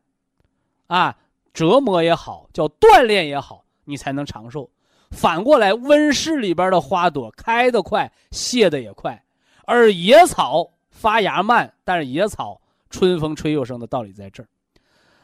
[0.87, 1.17] 啊，
[1.53, 3.65] 折磨也好，叫锻炼也好。
[3.87, 4.71] 你才能长寿。
[5.11, 9.23] 反过来，温室里边的花朵开得快，谢的也快，
[9.67, 14.49] 而野草发芽慢，但是野草春风吹又生的道理在这儿。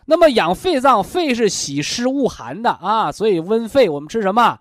[0.05, 3.89] 那么养肺脏，肺是喜湿恶寒的啊，所以温肺。
[3.89, 4.61] 我们吃什么？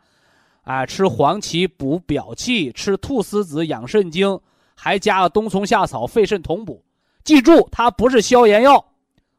[0.70, 4.40] 啊，吃黄芪补表气，吃菟丝子养肾精，
[4.76, 6.86] 还加个冬虫夏草，肺肾同补。
[7.24, 8.86] 记住，它不是消炎药，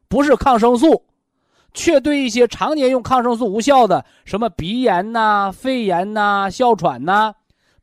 [0.09, 1.05] 不是抗生素。
[1.73, 7.33] 却对一些常年用抗生素无效的，什么鼻炎呐、肺炎呐、哮喘呐、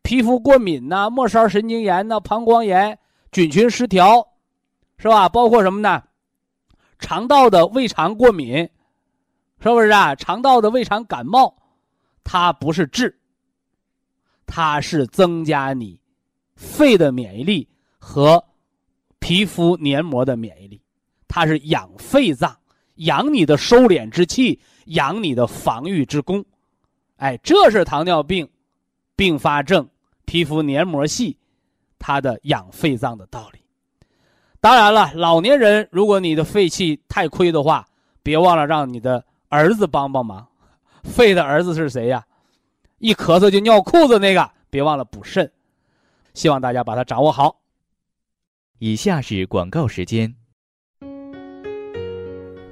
[0.03, 2.99] 皮肤过敏呐、末梢神经炎呐、膀胱炎、
[3.33, 4.29] 菌群失调，
[4.99, 5.27] 是吧？
[5.27, 6.03] 包括什么呢？
[6.99, 8.57] 肠道的胃肠过敏，
[9.59, 10.15] 是不是啊？
[10.15, 11.57] 肠道的胃肠感冒，
[12.23, 13.18] 它不是治，
[14.49, 16.01] 它是增加你
[16.57, 17.69] 肺的免疫力
[18.01, 18.43] 和
[19.21, 20.81] 皮肤黏膜的免疫力，
[21.29, 22.53] 它是养肺脏。
[22.97, 26.45] 养你的收敛之气，养你的防御之功，
[27.19, 28.49] 哎，这是糖尿病
[29.15, 29.89] 并发症、
[30.25, 31.39] 皮肤黏膜细，
[32.01, 33.61] 它的养肺脏的道理。
[34.61, 37.87] 当然了，老年人如果你的肺气太亏的话，
[38.25, 40.45] 别忘了让你的儿子帮帮忙。
[41.05, 42.27] 肺的儿子是谁呀？
[42.99, 45.51] 一咳嗽就尿裤子那个，别忘了补肾。
[46.35, 47.61] 希望大家把它掌握好。
[48.79, 50.35] 以下是广告时间。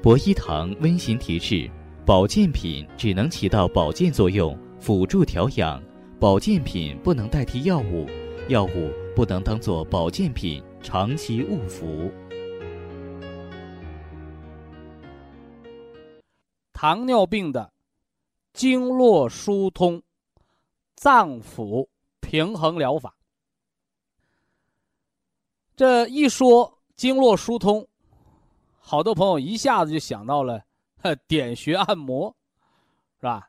[0.02, 1.70] 博一堂温馨提示：
[2.04, 5.80] 保健品只能起到保健作用，辅助调养；
[6.18, 8.06] 保健品不能代替药物，
[8.48, 12.10] 药物不能当做保健品长期误服。
[16.72, 17.72] 糖尿病的
[18.52, 20.02] 经络疏通、
[20.96, 21.86] 脏腑
[22.20, 23.14] 平衡疗法。
[25.76, 27.86] 这一说经络疏通，
[28.78, 30.60] 好多朋友一下子就想到了
[31.28, 32.34] 点穴按摩，
[33.20, 33.48] 是吧？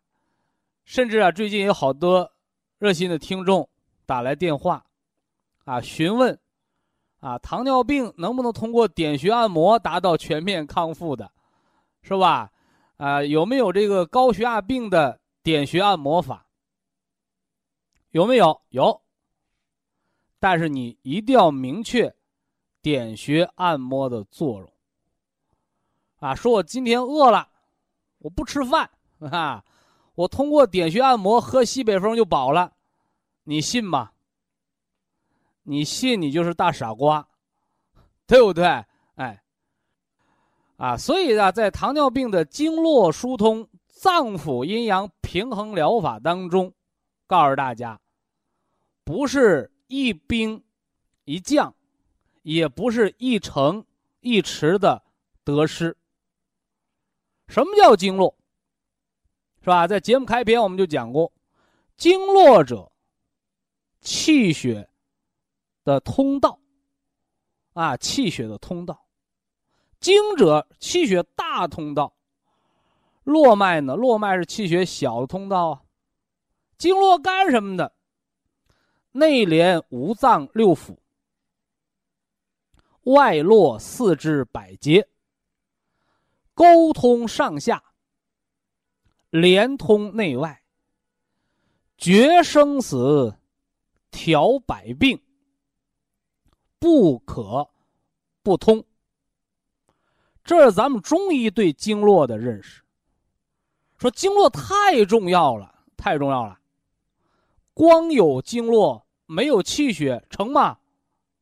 [0.84, 2.30] 甚至啊，最近有好多
[2.78, 3.68] 热心的听众
[4.06, 4.86] 打来电话，
[5.64, 6.38] 啊，询问，
[7.20, 11.32] 啊，糖尿病能不能通过点穴按摩达到全面康复的，
[12.02, 12.52] 是吧？
[12.98, 16.47] 啊，有没有这个高血压病的点穴按摩法？
[18.12, 18.62] 有没有？
[18.70, 19.02] 有。
[20.40, 22.16] 但是你一定要明确
[22.82, 24.72] 点穴按摩的作用。
[26.20, 27.48] 啊，说我今天饿了，
[28.20, 28.90] 我不吃饭
[29.20, 29.64] 啊，
[30.16, 32.72] 我通过点穴按摩喝西北风就饱了，
[33.44, 34.12] 你信吗？
[35.64, 37.28] 你信你就是大傻瓜，
[38.26, 38.66] 对不对？
[39.16, 39.44] 哎，
[40.78, 46.74] 啊，所以呢，在糖尿病的经络疏通、脏腑阴阳平衡疗法当中，
[47.28, 48.00] 告诉大家，
[49.04, 50.64] 不是一兵
[51.26, 51.76] 一将，
[52.42, 53.86] 也不是一城
[54.22, 55.04] 一池的
[55.44, 55.96] 得失。
[57.48, 58.34] 什么叫经络？
[59.62, 59.86] 是吧？
[59.86, 61.32] 在节目开篇我们就讲过，
[61.98, 62.90] 经络者，
[64.00, 64.90] 气血
[65.84, 66.60] 的通道。
[67.74, 69.06] 啊，气血的通道，
[70.00, 72.12] 经者气血大通道。
[73.24, 73.96] 络脉呢？
[73.96, 75.84] 络脉是气血小通道啊。
[76.78, 77.94] 经络干什么的？
[79.12, 80.96] 内连五脏六腑，
[83.04, 85.08] 外络四肢百节。
[86.54, 87.84] 沟通上下，
[89.30, 90.62] 连通内外，
[91.98, 93.36] 决生死，
[94.10, 95.20] 调百病，
[96.80, 97.70] 不可
[98.42, 98.84] 不通。
[100.44, 102.84] 这是咱们中医对经络的认识。
[103.98, 106.60] 说经络太重要了，太重要了。
[107.78, 110.80] 光有经络没有气血成吗？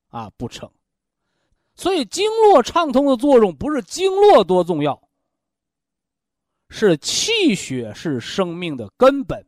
[0.10, 0.70] 啊，不成。
[1.76, 5.02] 所以经络畅通的作用不是经络多重要。
[6.70, 9.46] 是气血是生命的根本，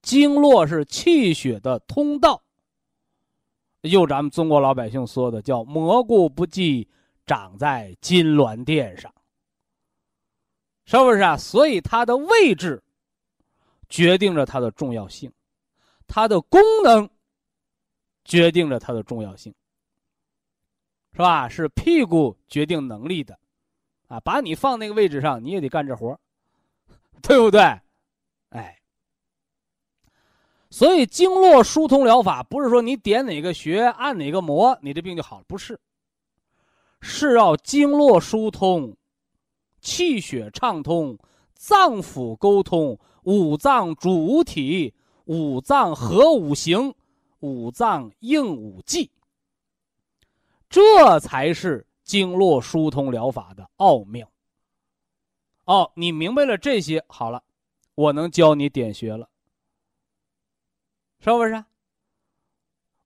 [0.00, 2.42] 经络是气血的通道。
[3.82, 6.88] 就咱们中国老百姓说的，叫蘑菇不忌
[7.26, 9.12] 长在金銮殿上，
[10.86, 11.36] 是不是啊？
[11.36, 12.82] 所以它的位置
[13.88, 15.32] 决定着它的重要性，
[16.06, 17.08] 它的功能
[18.24, 19.54] 决定着它的重要性，
[21.12, 21.48] 是吧？
[21.48, 23.38] 是屁股决定能力的。
[24.08, 26.16] 啊，把你放那个位置上，你也得干这活
[27.22, 27.60] 对不对？
[28.50, 28.78] 哎，
[30.70, 35.80] 所以经络疏通疗法不是说你点哪个穴、按哪个摩，你的病就好了，不是。
[37.00, 38.96] 是要经络疏通，
[39.80, 41.18] 气血畅通，
[41.54, 44.94] 脏腑沟通，五脏主体，
[45.26, 46.94] 五脏合五行，
[47.40, 49.10] 五脏应五季，
[50.68, 51.86] 这才是。
[52.06, 54.30] 经络疏通疗法的奥妙。
[55.64, 57.42] 哦，你明白了这些，好了，
[57.96, 59.28] 我能教你点穴了，
[61.18, 61.64] 是不是？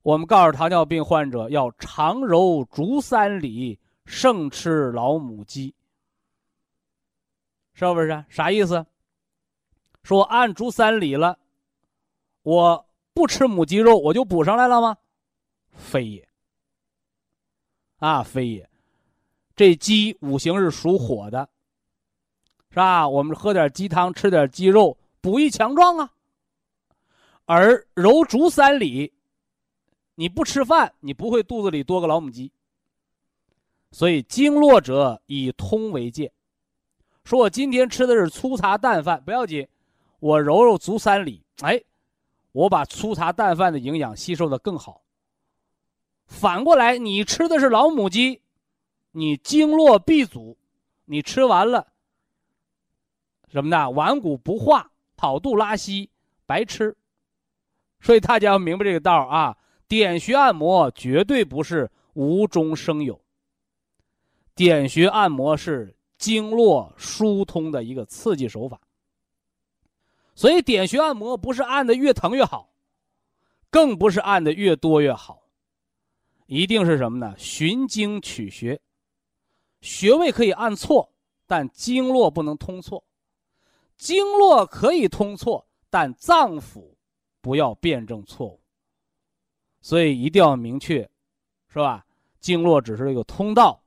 [0.03, 5.73] 我们告诉糖尿病患者要常揉足三里，胜吃老母鸡，
[7.73, 8.23] 是不是？
[8.29, 8.85] 啥意思？
[10.03, 11.37] 说按足三里了，
[12.43, 14.97] 我不吃母鸡肉，我就补上来了吗？
[15.71, 16.27] 非也。
[17.97, 18.69] 啊，非也。
[19.55, 21.47] 这鸡五行是属火的，
[22.69, 23.07] 是吧？
[23.07, 26.11] 我们喝点鸡汤，吃点鸡肉，补益强壮啊。
[27.45, 29.13] 而揉足三里，
[30.15, 32.51] 你不吃饭，你不会肚子里多个老母鸡。
[33.91, 36.31] 所以经络者以通为鉴，
[37.25, 39.67] 说我今天吃的是粗茶淡饭不要紧，
[40.21, 41.81] 我揉揉足三里，哎，
[42.51, 45.01] 我把粗茶淡饭的营养吸收的更好。
[46.27, 48.39] 反过来，你吃的是老母鸡。
[49.13, 50.55] 你经络闭阻，
[51.05, 51.87] 你吃完了
[53.49, 53.89] 什么呢？
[53.89, 56.09] 顽固不化，跑肚拉稀，
[56.45, 56.95] 白吃。
[57.99, 59.57] 所以大家要明白这个道啊！
[59.87, 63.19] 点穴按摩绝对不是无中生有，
[64.53, 68.79] 点穴按摩是经络疏通的一个刺激手法。
[70.33, 72.71] 所以点穴按摩不是按的越疼越好，
[73.69, 75.43] 更不是按的越多越好，
[76.47, 77.35] 一定是什么呢？
[77.37, 78.79] 循经取穴。
[79.81, 81.11] 穴位可以按错，
[81.47, 83.03] 但经络不能通错；
[83.97, 86.95] 经络可以通错，但脏腑
[87.41, 88.61] 不要辩证错误。
[89.81, 91.09] 所以一定要明确，
[91.67, 92.05] 是吧？
[92.39, 93.83] 经络只是一个通道，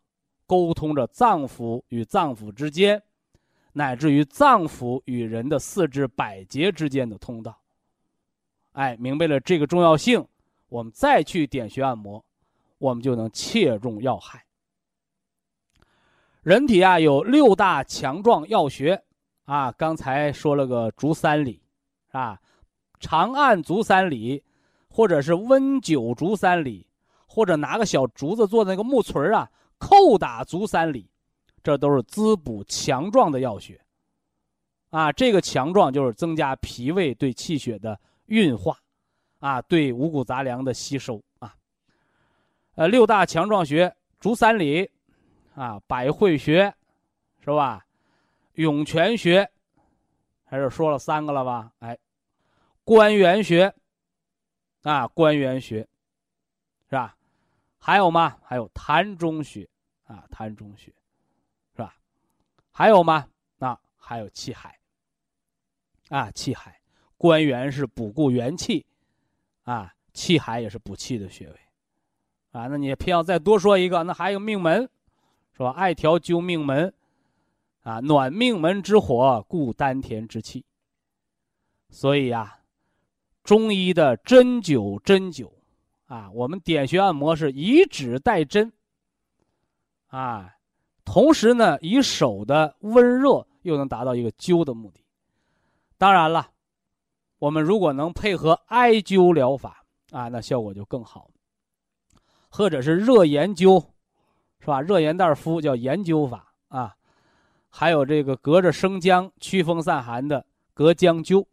[0.47, 3.03] 沟通着脏腑与脏腑之间，
[3.75, 7.61] 乃至于脏腑与人的四肢百节之间的通道。
[8.72, 10.27] 哎，明白了这个重要性，
[10.68, 12.25] 我们再去点穴按摩，
[12.79, 14.45] 我们就能切中要害。
[16.43, 19.03] 人体啊有六大强壮要穴，
[19.45, 21.62] 啊，刚才说了个足三里，
[22.12, 22.41] 啊，
[23.01, 24.45] 长按足三里，
[24.89, 26.87] 或者是温灸足三里，
[27.27, 31.11] 或者拿个小竹子做那个木锤啊，叩打足三里。
[31.65, 33.81] 这都是滋补强壮的药穴，
[34.91, 38.79] 啊，这个强壮就是增加脾胃对气血的运化，
[39.39, 41.57] 啊，对五谷杂粮的吸收啊。
[42.75, 44.91] 呃，六大强壮穴：足三里，
[45.55, 46.73] 啊，百会穴，
[47.41, 47.87] 是吧？
[48.57, 49.51] 涌泉穴，
[50.45, 51.73] 还是说了三个了吧？
[51.79, 51.99] 哎，
[52.85, 53.75] 关元穴，
[54.83, 55.79] 啊，关元穴，
[56.91, 57.17] 是吧？
[57.79, 58.37] 还有吗？
[58.43, 59.67] 还有膻中穴，
[60.07, 60.93] 啊，膻中穴。
[62.75, 63.29] 还有吗？
[63.61, 64.79] 啊，还有气海。
[66.11, 66.79] 啊，气海，
[67.16, 68.85] 关元是补固元气，
[69.62, 71.59] 啊，气海也是补气的穴位，
[72.51, 74.83] 啊，那你偏要再多说一个，那还有命门，
[75.55, 75.70] 是吧？
[75.70, 76.93] 艾条灸命门，
[77.83, 80.64] 啊，暖命门之火，固丹田之气。
[81.89, 82.61] 所以呀，
[83.43, 85.51] 中医的针灸，针灸，
[86.07, 88.72] 啊，我们点穴按摩是以指代针，
[90.09, 90.51] 啊。
[91.05, 95.05] 同时呢，以手的温热又能达到一个灸的目的。
[95.99, 96.51] 当然了，
[97.39, 101.31] 我们如果能配合艾灸疗法啊，那效果就更好。
[102.49, 103.85] 或者是热研灸，
[104.61, 104.81] 是吧？
[104.81, 106.95] 热盐袋敷叫研灸法啊。
[107.69, 111.45] 还有这个隔着生姜驱风散寒的隔姜灸。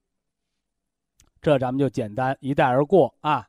[1.42, 3.48] 这咱们就简单一带而过啊。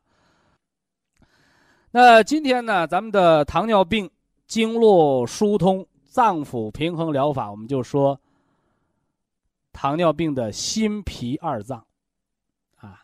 [1.91, 4.09] 那今天呢，咱们的糖尿病
[4.47, 5.87] 经络疏通。
[6.13, 8.21] 脏腑平衡疗法，我们就说
[9.71, 11.83] 糖尿病的心脾二脏，
[12.75, 13.01] 啊，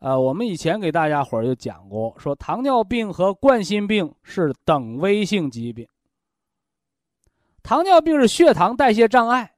[0.00, 5.86] 呃，我们以前给大家伙儿就讲过，说糖尿病和冠心病是等危性疾病。
[7.62, 9.54] 糖尿病是血糖代谢障碍，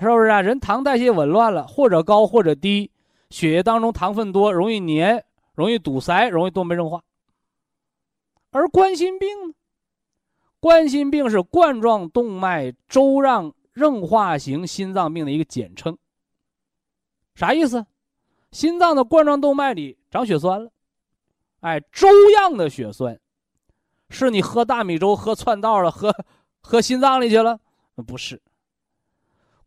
[0.00, 0.40] 是不是啊？
[0.40, 2.90] 人糖代谢紊乱了，或者高或者低，
[3.28, 5.22] 血液当中糖分多，容易粘，
[5.52, 7.02] 容易堵塞，容易动脉硬化。
[8.50, 9.54] 而冠心病呢？
[10.60, 15.96] 冠心病是冠状动脉粥样硬化型心脏病的一个简称。
[17.34, 17.86] 啥意思？
[18.50, 20.70] 心脏的冠状动脉里长血栓了，
[21.60, 23.20] 哎，粥样的血栓，
[24.10, 26.12] 是你喝大米粥喝窜道了，喝
[26.60, 27.60] 喝心脏里去了？
[28.06, 28.40] 不是。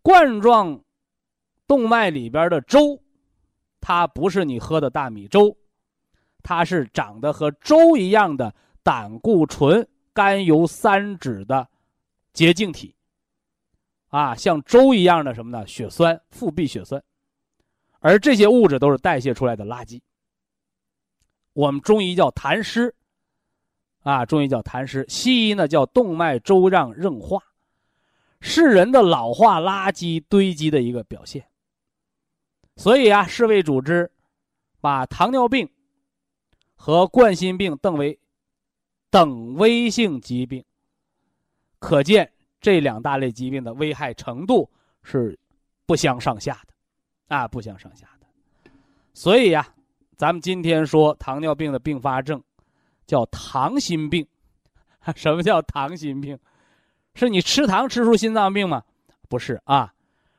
[0.02, 0.82] 冠状
[1.68, 3.00] 动脉里边的粥，
[3.80, 5.56] 它不是你喝的大米粥，
[6.42, 9.88] 它是长得和粥一样的胆固醇。
[10.14, 11.68] 甘油三酯的
[12.34, 12.96] 结晶体，
[14.08, 15.66] 啊，像粥一样的什么呢？
[15.66, 17.02] 血栓、腹壁血栓，
[18.00, 20.02] 而这些物质都是代谢出来的垃圾。
[21.54, 22.94] 我们中医叫痰湿，
[24.02, 27.42] 啊，中医叫痰湿，西医呢叫动脉粥样硬化，
[28.40, 31.46] 是人的老化垃圾堆积的一个表现。
[32.78, 34.12] 所以啊，世卫组织
[34.80, 35.70] 把糖尿病
[36.76, 38.18] 和冠心病等为。
[39.12, 40.64] 等危性疾病，
[41.80, 42.32] 可见
[42.62, 44.72] 这两大类疾病的危害程度
[45.04, 45.38] 是
[45.86, 46.74] 不相上下的，
[47.36, 48.72] 啊，不相上下的。
[49.14, 49.68] 所以呀，
[50.16, 52.42] 咱们今天说糖尿病的并发症
[53.06, 54.26] 叫糖心病。
[55.16, 56.40] 什么叫糖心病？
[57.14, 58.82] 是你吃糖吃出心脏病吗？
[59.28, 59.94] 不是啊，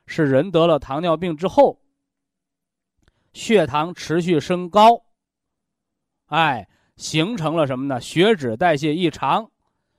[0.07, 1.79] 是人得了糖尿病之后，
[3.33, 5.03] 血糖持续升高，
[6.25, 6.67] 哎。
[6.95, 7.99] 形成了什么呢？
[7.99, 9.49] 血脂代谢异常，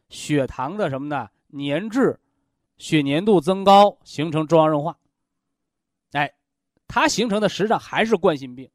[0.08, 1.28] 血糖的什么呢？
[1.52, 2.18] 粘滞，
[2.78, 4.96] 血粘度增高，形成粥样硬化。
[6.12, 6.32] 哎，
[6.86, 8.70] 它形成的实际上还是冠心病，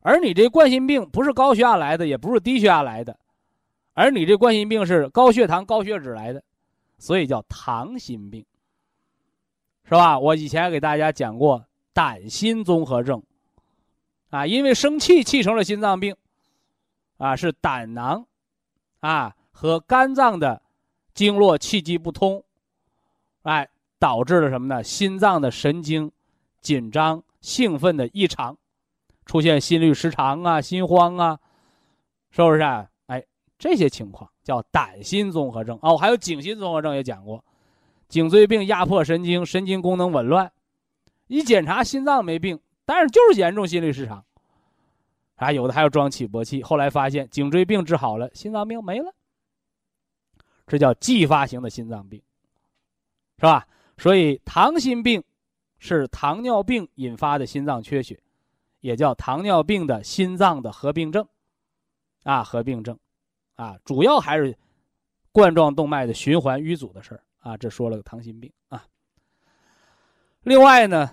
[0.00, 3.18] 而你这冠心病不是高血压来的，也不是低血压来的，
[3.92, 6.42] 而你这冠心病是高血糖、高血脂来的，
[6.98, 8.44] 所以叫糖心病，
[9.84, 10.18] 是吧？
[10.18, 11.62] 我以前给大家讲过
[11.92, 13.22] 胆心综合症，
[14.30, 16.16] 啊，因为生气气成了心脏病。
[17.20, 18.24] 啊，是胆囊，
[19.00, 20.62] 啊和肝脏的
[21.12, 22.42] 经络气机不通，
[23.42, 23.68] 哎，
[23.98, 24.82] 导致了什么呢？
[24.82, 26.10] 心脏的神经
[26.62, 28.56] 紧张、兴奋的异常，
[29.26, 31.38] 出现心律失常啊、心慌啊，
[32.30, 32.62] 是不是？
[32.62, 32.88] 啊？
[33.08, 33.22] 哎，
[33.58, 35.98] 这些情况叫胆心综合症哦。
[35.98, 37.44] 还有颈心综合症也讲过，
[38.08, 40.50] 颈椎病压迫神经，神经功能紊乱，
[41.26, 44.24] 一检查心脏没病，但是就是严重心律失常。
[45.40, 49.10] 啊，有的还要装起搏器，后来发现颈椎病治好了，心脏病没了。
[50.66, 52.22] 这叫继发型的心脏病，
[53.38, 53.66] 是吧？
[53.96, 55.24] 所以糖心病
[55.78, 58.22] 是糖尿病引发的心脏缺血，
[58.80, 61.26] 也叫糖尿病的心脏的合并症，
[62.24, 62.98] 啊，合并症，
[63.54, 64.54] 啊，主要还是
[65.32, 67.56] 冠状动脉的循环淤阻的事儿啊。
[67.56, 68.84] 这说了个糖心病啊。
[70.42, 71.10] 另外呢，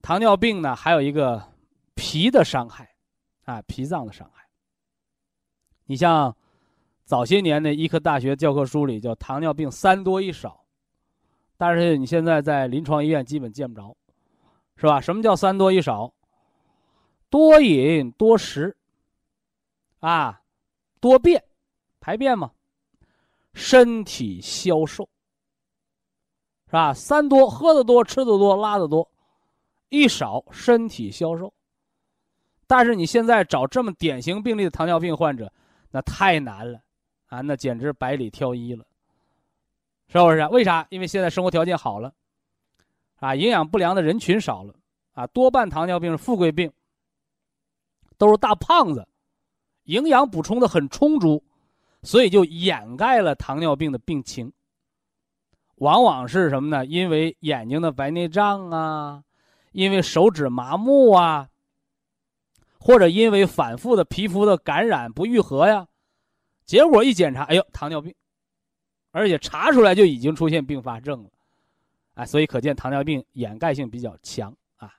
[0.00, 1.42] 糖尿病呢还有一个
[1.94, 2.95] 脾的伤害，
[3.46, 4.46] 啊，脾脏的伤害。
[5.86, 6.36] 你像。
[7.04, 10.64] 早些年的医科大学教科书里叫糖尿病三多一少，
[11.56, 13.96] 但是你现在在临床医院基本见不着，
[14.74, 15.00] 是吧？
[15.00, 16.12] 什么叫三多一少？
[17.30, 18.76] 多饮多食，
[20.00, 20.42] 啊，
[20.98, 21.44] 多便，
[22.00, 22.50] 排便嘛，
[23.54, 25.08] 身体消瘦，
[26.66, 26.92] 是吧？
[26.92, 29.08] 三多喝的多，吃的多，拉的多，
[29.90, 31.54] 一少身体消瘦。
[32.66, 35.52] 但是你现在找这么典型病例的糖尿病患者，
[35.90, 36.80] 那太难了。
[37.28, 38.84] 啊，那简直百里挑一了，
[40.06, 40.46] 是不是？
[40.46, 40.86] 为啥？
[40.90, 42.14] 因为现在生活条件好了，
[43.18, 44.72] 啊，营养不良的人群少了，
[45.12, 46.72] 啊，多半糖尿病是富贵病，
[48.16, 49.08] 都是大胖子，
[49.86, 51.42] 营养补充的很充足，
[52.04, 54.52] 所以就掩盖了糖尿病的病情。
[55.78, 56.86] 往往是什么呢？
[56.86, 59.20] 因为眼睛的白内障啊，
[59.72, 61.48] 因为手指麻木啊，
[62.86, 65.84] 或者因为反复的皮肤的感染不愈合呀。
[66.64, 68.14] 结果一检查，哎呦，糖尿病，
[69.10, 71.30] 而且查出来就已经出现并发症了，
[72.14, 74.92] 哎，所以可见糖尿病掩盖性比较强啊。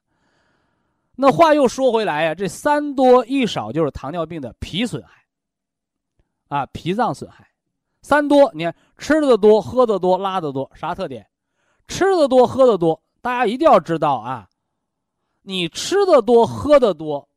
[1.16, 5.24] 那话又说回来呀，这三多一少就是糖尿病的脾损害，
[6.50, 7.48] 啊，脾脏损害。
[8.02, 11.26] 三多，你看吃的多、喝的多、拉的多，啥特点？
[11.88, 14.50] 吃的多、喝的多，大家一定要知道啊，
[15.42, 17.28] 你吃的多、喝的多，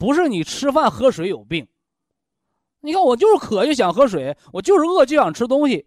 [0.00, 1.68] 不是你吃饭喝水有病。
[2.80, 5.86] 你看，我就是渴就想喝水，我就是饿就想吃东西，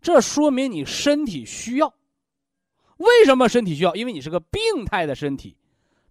[0.00, 1.92] 这说明你身体需要。
[2.98, 3.96] 为什么身体需要？
[3.96, 5.56] 因为你是个病态的身体，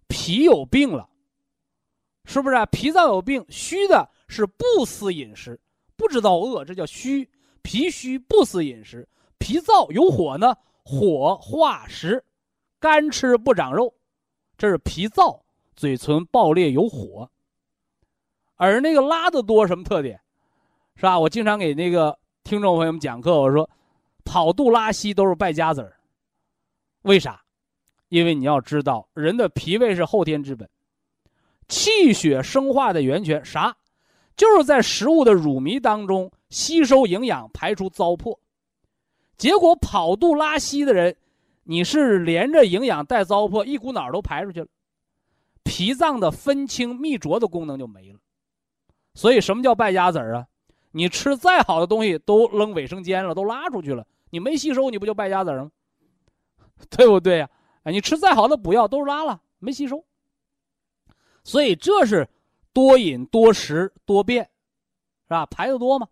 [0.08, 1.08] 脾有病了，
[2.26, 2.56] 是不是？
[2.70, 5.58] 脾脏有病，虚的是不思饮食，
[5.96, 7.26] 不知道饿，这叫虚。
[7.62, 12.22] 脾虚不思饮食，脾燥有火呢，火化食，
[12.78, 13.94] 干吃不长肉，
[14.58, 15.40] 这是脾燥，
[15.74, 17.30] 嘴唇爆裂有火。
[18.58, 20.20] 而那个拉的多什么特点，
[20.96, 21.18] 是吧？
[21.18, 23.68] 我经常给那个听众朋友们讲课，我说，
[24.24, 25.96] 跑肚拉稀都是败家子儿。
[27.02, 27.40] 为啥？
[28.08, 30.68] 因为你要知道，人的脾胃是后天之本，
[31.68, 33.74] 气血生化的源泉，啥？
[34.36, 38.36] 就是在食物的乳糜当中吸收营养，排出糟粕。
[39.36, 41.16] 结果跑肚拉稀的人，
[41.62, 44.66] 你是连着营养带糟粕，一股脑都排出去了，
[45.62, 48.18] 脾脏的分清泌浊的功能就没了。
[49.18, 50.46] 所以，什么叫败家子儿啊？
[50.92, 55.72] 你吃再好的东西都扔卫生间了，都拉出去了，你没吸收，你不就败家子儿吗？
[56.88, 57.50] 对不对呀？
[57.82, 60.04] 哎，你吃再好的补药都拉了，没吸收。
[61.42, 62.28] 所以这是
[62.72, 65.44] 多饮多食多便，是吧？
[65.46, 66.06] 排的多嘛？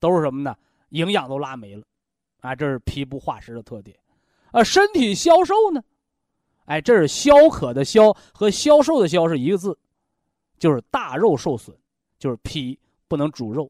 [0.00, 0.56] 都是什么呢？
[0.88, 1.84] 营养都拉没了，
[2.40, 3.96] 啊，这是脾不化食的特点。
[4.50, 5.80] 啊，身体消瘦呢？
[6.64, 9.78] 哎，这是消渴的消和消瘦的消是一个字，
[10.58, 11.78] 就是大肉受损。
[12.20, 13.68] 就是脾不能煮肉，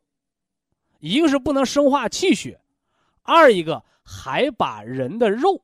[0.99, 2.61] 一个是不能生化气血，
[3.23, 5.63] 二一个还把人的肉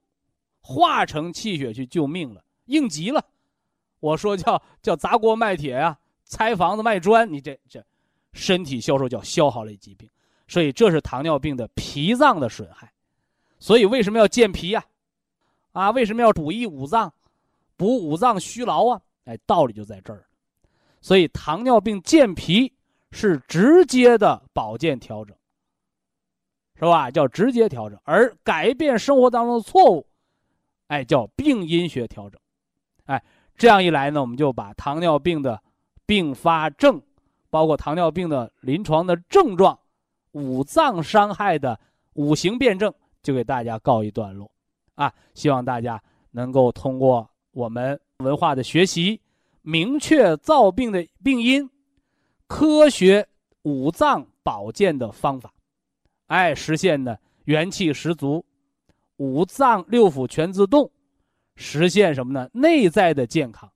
[0.60, 3.22] 化成气血去救命了，应急了。
[3.98, 7.84] 我说叫叫砸锅卖铁呀，拆房子卖砖，你这这
[8.32, 10.08] 身体消瘦叫消耗类疾病，
[10.46, 12.92] 所以这是糖尿病的脾脏的损害。
[13.58, 14.84] 所以为什么要健脾呀？
[15.72, 17.12] 啊，为什么要补益五脏，
[17.76, 19.00] 补五脏虚劳啊？
[19.24, 20.24] 哎，道理就在这儿。
[21.00, 22.72] 所以糖尿病健脾。
[23.16, 25.34] 是直接的保健调整，
[26.74, 27.10] 是吧？
[27.10, 30.06] 叫直接调整，而改变生活当中的错误，
[30.88, 32.38] 哎，叫病因学调整，
[33.06, 33.24] 哎，
[33.56, 35.62] 这样一来呢，我们就把糖尿病的
[36.04, 37.00] 并发症，
[37.48, 39.78] 包括糖尿病的临床的症状，
[40.32, 41.80] 五脏伤害的
[42.12, 42.92] 五行辩证，
[43.22, 44.50] 就给大家告一段落，
[44.94, 45.98] 啊，希望大家
[46.32, 49.22] 能够通过我们文化的学习，
[49.62, 51.70] 明确造病的病因。
[52.46, 53.28] 科学
[53.62, 55.52] 五脏保健的方法，
[56.26, 58.44] 哎，实现呢元气十足，
[59.16, 60.90] 五脏六腑全自动，
[61.56, 62.48] 实现什么呢？
[62.52, 63.70] 内在的健康，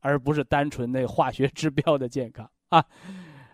[0.00, 2.84] 而不是单纯那化学指标的健康啊。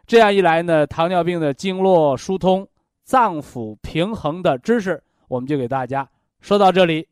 [0.06, 2.68] 这样一来呢，糖尿病的经络疏通、
[3.02, 6.08] 脏腑平衡的知识，我们就给大家
[6.40, 7.08] 说到这里。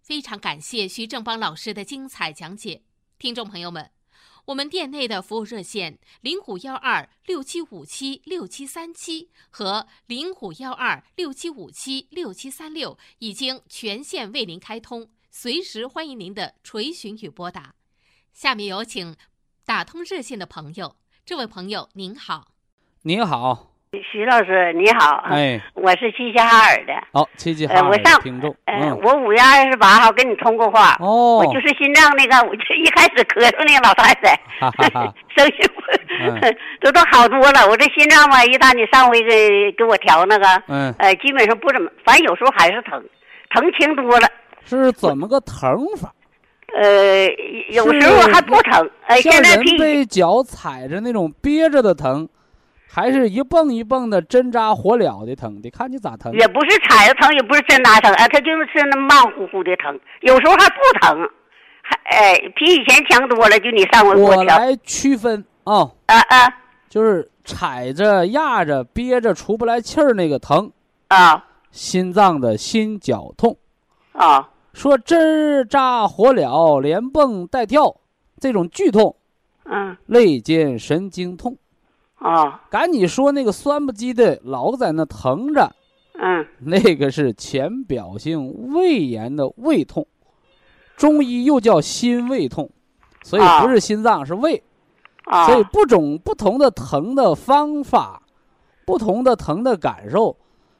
[0.00, 2.82] 非常感谢徐正邦老师的精彩讲解，
[3.18, 3.90] 听众朋友们。
[4.46, 17.74] 我们店内的服务热线零五幺二六七五七六七三七和零五幺二六七五七六七三六已经全线为您开通，随时欢迎您的垂询与拨打。
[18.32, 19.16] 下面有请
[19.64, 22.52] 打通热线的朋友，这位朋友您好，
[23.02, 35.54] 您好，徐老师你好，哎，我是齐齐哈尔的，好，齐齐哈呃，尔我上的听众，呃，嗯，我五月二十八号跟你通过话，哦我就是心脏那个，我就一开始咳嗽那个老太太，哈哈哈声音
[36.20, 37.68] 嗯这都好多了。
[37.68, 43.02] 我这心脏吧，一打你上回给给我调那个，嗯，呃，基本上不怎么，反正有时候还是疼，
[43.50, 44.28] 疼轻多了。
[44.64, 46.12] 是怎么个疼法？
[46.76, 47.28] 呃，
[47.70, 52.28] 有时候还不疼，呃，像人现在脾被脚踩着那种憋着的疼，
[52.94, 55.60] 还是一蹦一蹦的针扎火燎的疼？
[55.60, 56.32] 得看你咋疼。
[56.32, 61.28] 也不是踩着疼，也不是针扎疼，啊，它就是那慢乎乎的疼，有时候还不疼，
[61.82, 63.58] 还哎，比以前强多了。
[63.58, 66.54] 就你上回给调，我来区分啊，啊啊
[66.88, 70.70] 就是踩着、压着、憋着出不来气儿那个疼，
[71.08, 73.56] 啊心脏的心绞痛。
[74.12, 77.96] 啊说针扎火燎，连蹦带跳，
[78.38, 79.16] 这种剧痛，
[79.64, 81.58] 嗯肋间神经痛。
[82.28, 82.62] 啊。
[82.70, 85.70] 赶紧说那个酸不唧的，老在那疼着，
[86.14, 86.46] 嗯。
[86.60, 90.06] 那个是浅表性胃炎的胃痛，
[90.96, 92.70] 中医又叫心胃痛，
[93.22, 94.62] 所以啊不是心脏是胃，
[95.24, 98.22] 啊，所以不种不同的疼的方法，
[98.86, 100.36] 不同的疼的感受，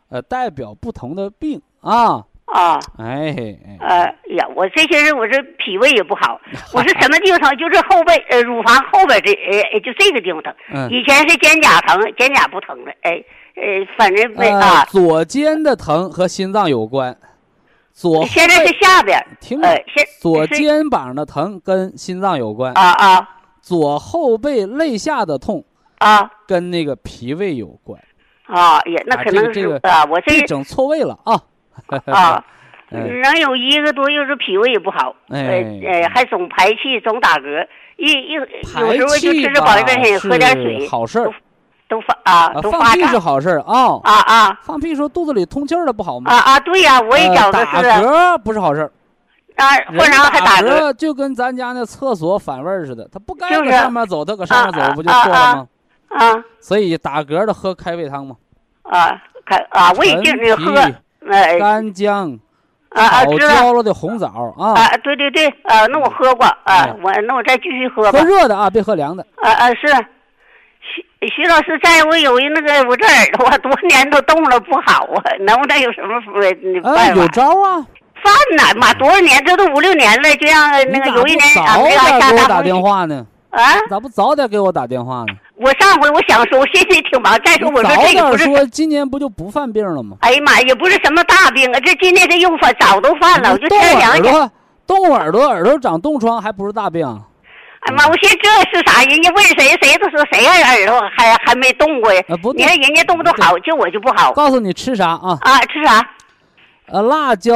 [0.09, 2.25] 呃，代表不同的病啊，
[2.55, 6.41] 啊哎哎，呃呀，我这些人我这脾胃也不好，
[6.73, 7.51] 我是什么地方疼？
[7.59, 10.55] 就是后背呃乳房后边这呃就这个地方疼。
[10.73, 13.21] 嗯，以前是肩胛疼，肩胛不疼了，哎
[13.57, 13.63] 呃
[13.99, 17.17] 反正没呃啊，，左肩的疼和心脏有关，
[17.93, 23.29] 左现在是下边儿，听着呃，现左肩膀的疼跟心脏有关，啊啊
[23.63, 25.65] 左后背肋下的痛
[25.99, 28.01] 啊跟那个脾胃有关，
[28.47, 31.35] 啊也那啊可能是这个这个啊，我这这整错位了啊！
[32.07, 32.37] 啊。
[32.37, 32.45] 哎
[32.97, 37.67] 能有一个多月是脾胃也不好，呃哎呃，还总排气，总打嗝，
[37.97, 41.29] 一一有时候就吃吃保健吧品，喝点水，好事儿
[41.89, 43.99] 都发啊啊，都放屁是好事儿啊。
[44.05, 46.31] 啊啊放屁时候肚子里通气儿了不好吗？
[46.31, 46.61] 啊啊！
[46.61, 48.93] 对呀，我也呃觉得打嗝不是好事儿，
[49.89, 55.67] 或者人还打嗝嗝就跟咱家那厕所反味儿似的，他不该搁上面走，他搁上面啊走不就错了吗？
[56.11, 58.37] 啊所以打嗝的喝开胃汤嘛，
[58.83, 60.75] 啊，开啊，我已经陈那喝，
[61.59, 62.39] 干姜、
[62.91, 69.27] 啊啊，炒了的红枣啊，啊，对对对，啊，那我喝过啊哎，我那我再继续喝吧喝，热的啊，别喝凉的。
[69.37, 70.07] 啊啊是。
[70.87, 77.29] 徐徐老师，在我有一那个我这耳朵啊，多年都动了不好啊，能不能有什么呃哎，有办法？
[77.29, 77.87] 招啊！
[78.23, 78.79] 饭呢？
[78.79, 79.43] 妈，多少年？
[79.45, 83.27] 这都五六年了，就让那个有一年啊，早这样点给我打下大风电话呢？
[83.51, 83.61] 啊！
[83.89, 85.35] 咋不早点给我打电话呢？
[85.57, 87.39] 我上回我想说，我心里挺忙。
[87.45, 90.17] 再说我说这个不是，点说，今年不就不犯病了吗？
[90.21, 94.11] 哎呀妈，也不是什么大病啊，这今年这又犯早都犯了，我就动先想想。
[94.11, 94.51] 耳朵，
[94.87, 97.07] 动耳朵，耳朵长冻疮还不是大病？
[97.81, 99.05] 哎妈，我寻思这是啥？
[99.05, 102.21] 人家问谁，谁都说谁呀耳朵还还没冻过呀。
[102.29, 105.39] 啊，不你看，人家动不动好，就我就不好告诉你吃啥啊？
[105.43, 105.61] 啊？
[105.67, 106.05] 吃啥？
[106.87, 107.55] 呃，辣椒，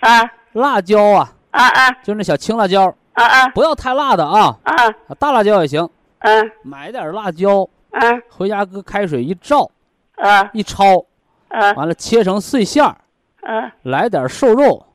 [0.00, 0.22] 啊
[0.52, 4.74] 辣椒啊，啊啊就是那小青辣椒，啊啊不要太辣的啊，啊
[5.18, 5.88] 大辣椒也行。
[6.24, 9.70] 嗯买点辣椒，嗯回家搁开水一照
[10.16, 11.04] 啊一焯，
[11.48, 12.96] 啊完了切成碎馅儿，
[13.42, 14.86] 啊来点瘦肉，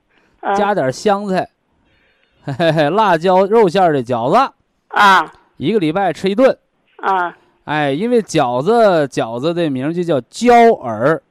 [0.41, 1.47] 啊加点香菜，
[2.43, 4.53] 嘿嘿嘿，辣椒肉馅儿的饺子，
[4.87, 6.57] 啊一个礼拜吃一顿。
[6.97, 11.21] 啊哎，因为饺子饺子的名儿就叫椒耳，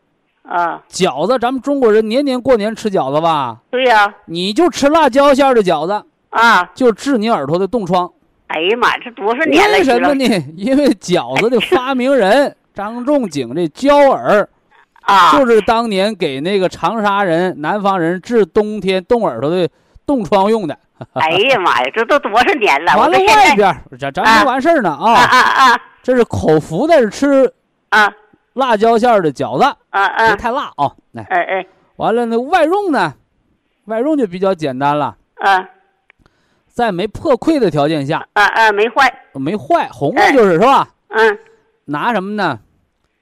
[0.42, 0.84] 啊！
[0.88, 6.70] 饺子咱们中国人年年过年吃饺子吧，对呀你就吃辣椒馅儿的饺子，啊！
[6.76, 8.08] 就治你耳朵的冻疮。
[8.48, 9.78] 哎呀妈，这多少年了？
[9.78, 10.24] 为什么呢？
[10.56, 14.48] 因为饺子的发明人 张仲景这焦耳，
[15.02, 19.68] 啊就是当年给那个长沙人、南方人治冬天冻耳朵的
[20.06, 20.78] 冻疮用的。
[21.14, 22.96] 哎呀妈呀，这都多少年了？
[22.96, 25.22] 完了外边，咱咱啊没完事儿呢啊啊！
[25.22, 25.38] 啊
[25.72, 27.52] 啊这是口服的，是吃
[27.90, 28.10] 啊
[28.54, 30.36] 辣椒馅儿的饺子，啊别啊！
[30.36, 30.90] 太辣啊！
[31.12, 33.14] 来，哎哎完了那外用呢？
[33.84, 35.68] 外用就比较简单了，啊
[36.78, 38.70] 在没破溃的条件下，啊啊！
[38.70, 40.88] 没坏，没坏，红的哎就是是吧？
[41.08, 41.38] 嗯
[41.86, 42.60] 拿什么呢？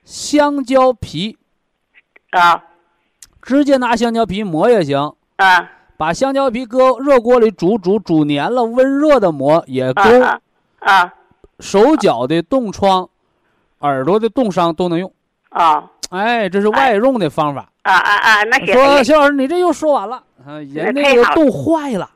[0.04, 1.38] 香蕉皮，
[2.32, 2.64] 啊
[3.40, 10.02] 直接拿香蕉皮磨也行，啊把香蕉皮搁热锅里煮煮煮黏了，温热的磨也够。
[10.20, 10.38] 啊
[10.80, 11.14] 啊
[11.58, 13.08] 手脚的冻疮、
[13.78, 15.10] 耳朵的冻伤都能用。
[15.48, 17.70] 啊哎，这是外用的方法。
[17.84, 18.44] 啊啊啊！
[18.44, 20.58] 那行，说肖老师，你这又说完了啊？
[20.58, 22.10] 人那太好了个冻坏了，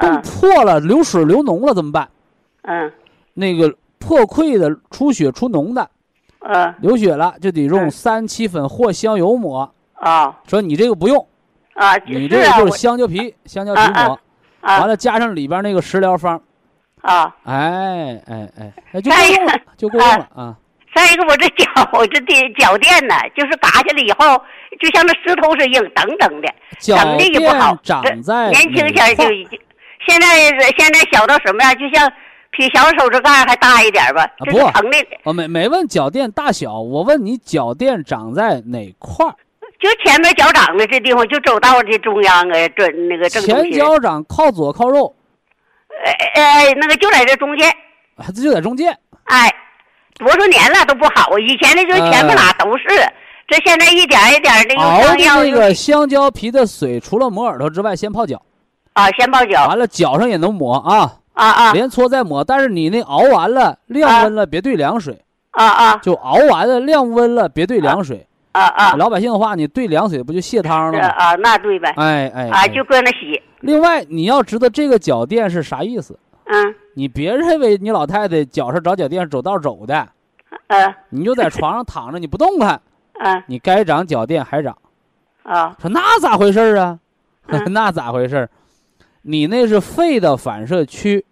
[0.00, 2.08] 冻啊破了，流水流脓了怎么办？
[2.62, 2.92] 嗯
[3.34, 5.88] 那个破溃的、出血出脓的、
[6.40, 9.72] 嗯流血了，就得用嗯三七粉或香油抹。
[9.94, 11.26] 啊说你这个不用，
[11.74, 14.20] 啊，你这个就是香蕉皮，香蕉皮啊抹，
[14.60, 16.40] 啊完了加上里边那个食疗方，
[17.00, 17.34] 啊。
[17.44, 20.56] 哎哎哎，那就够用了，就够用了啊。
[20.94, 24.40] 再一个，我这脚我这的脚垫呢，就是嘎下来以后，
[24.80, 26.48] 就像那石头似的硬，等等的，
[26.80, 28.02] 脚整的也不好垫。
[28.02, 29.60] 长在年轻哪块儿前就已经，
[30.06, 31.74] 现在现在小到什么样？
[31.76, 32.10] 就像
[32.50, 39.34] 比小手指盖还大一点吧，就是不疼的，我没没问脚垫大小，我问你脚垫长在哪块儿？
[39.80, 43.72] 就前面脚掌的这地方，就走道的中央啊，正那个正中前。
[43.78, 45.14] 脚掌靠左靠右，
[46.04, 47.70] 呃呃，那个就在这中间，
[48.16, 48.96] 啊这就在中间。
[49.24, 49.48] 哎，
[50.18, 52.84] 多少年了都不好，以前的就前面哪都是，
[53.46, 58.42] 这现在一点一点的又熬那个香蕉皮的水，除了磨耳朵之外，先泡脚，
[58.98, 62.42] 啊，先泡脚完了脚上也能抹啊，啊啊连搓再抹。
[62.42, 68.26] 但是你那熬完了晾温了，别兑凉水，啊啊就熬完了晾温了，别兑凉水。
[68.52, 71.06] 啊啊，老百姓的话，你兑凉水不就泄汤了吗？
[71.10, 80.08] 啊，那对呗，哎哎，啊，哎就搁那洗，另外你要知道这个脚垫是啥意思，嗯你别认为你老太太脚上找脚垫是走道走的，
[80.68, 82.80] 嗯你就在床上躺着你不动弹，
[83.22, 84.76] 嗯你该长脚垫还长。
[85.44, 86.98] 啊说那咋回事儿啊？
[87.46, 88.50] 嗯 那咋回事儿？
[89.22, 91.24] 你那是肺的反射区，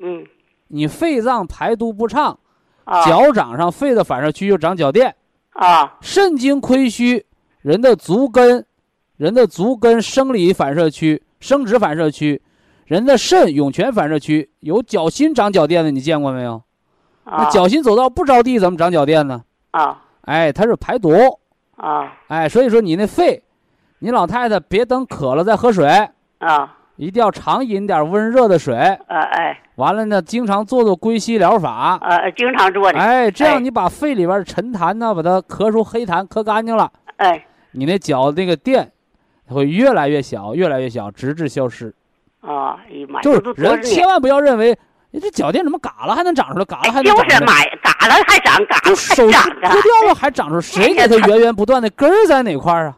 [0.00, 0.24] 嗯。
[0.68, 2.38] 你肺脏排毒不畅，
[2.84, 3.04] 啊。
[3.04, 5.14] 脚掌上肺的反射区就长脚垫，
[5.50, 5.96] 啊。
[6.00, 7.24] 肾经亏虚，
[7.60, 8.66] 人的足根，
[9.16, 12.42] 人的足根生理反射区、生殖反射区，
[12.86, 16.62] 人的肾涌泉反射区有脚心长脚垫的，你见过没有？
[17.24, 19.44] 那啊脚心走道不着地，怎么长脚垫呢？
[19.70, 20.02] 啊。
[20.22, 21.12] 哎，它是排毒，
[21.76, 22.12] 啊。
[22.28, 23.42] 哎，所以说你那肺，
[24.00, 26.08] 你老太太别等渴了再喝水，
[26.38, 28.76] 啊一定要常饮点温热的水。
[28.76, 29.60] 啊哎。
[29.76, 37.44] 完了呢，经常做做归息疗法，啊，经常做的，哎，这哎样你把肺里边的沉痰呢，把它咳出黑痰，咳干净了，哎。
[37.72, 38.92] 你那脚那个垫
[39.48, 41.92] 会越来越小，越来越小，直至消失。
[42.40, 44.78] 啊，哎呀妈呀，就是人千万不要认为，
[45.10, 49.74] 你这脚垫怎么嘎了还能长出来，嘎了还哎，能长出来，就是妈呀，嘎了还长，嘎了还长啊！
[49.74, 52.96] 割 掉了还长出，谁给它源源不断的根儿在哪块儿啊？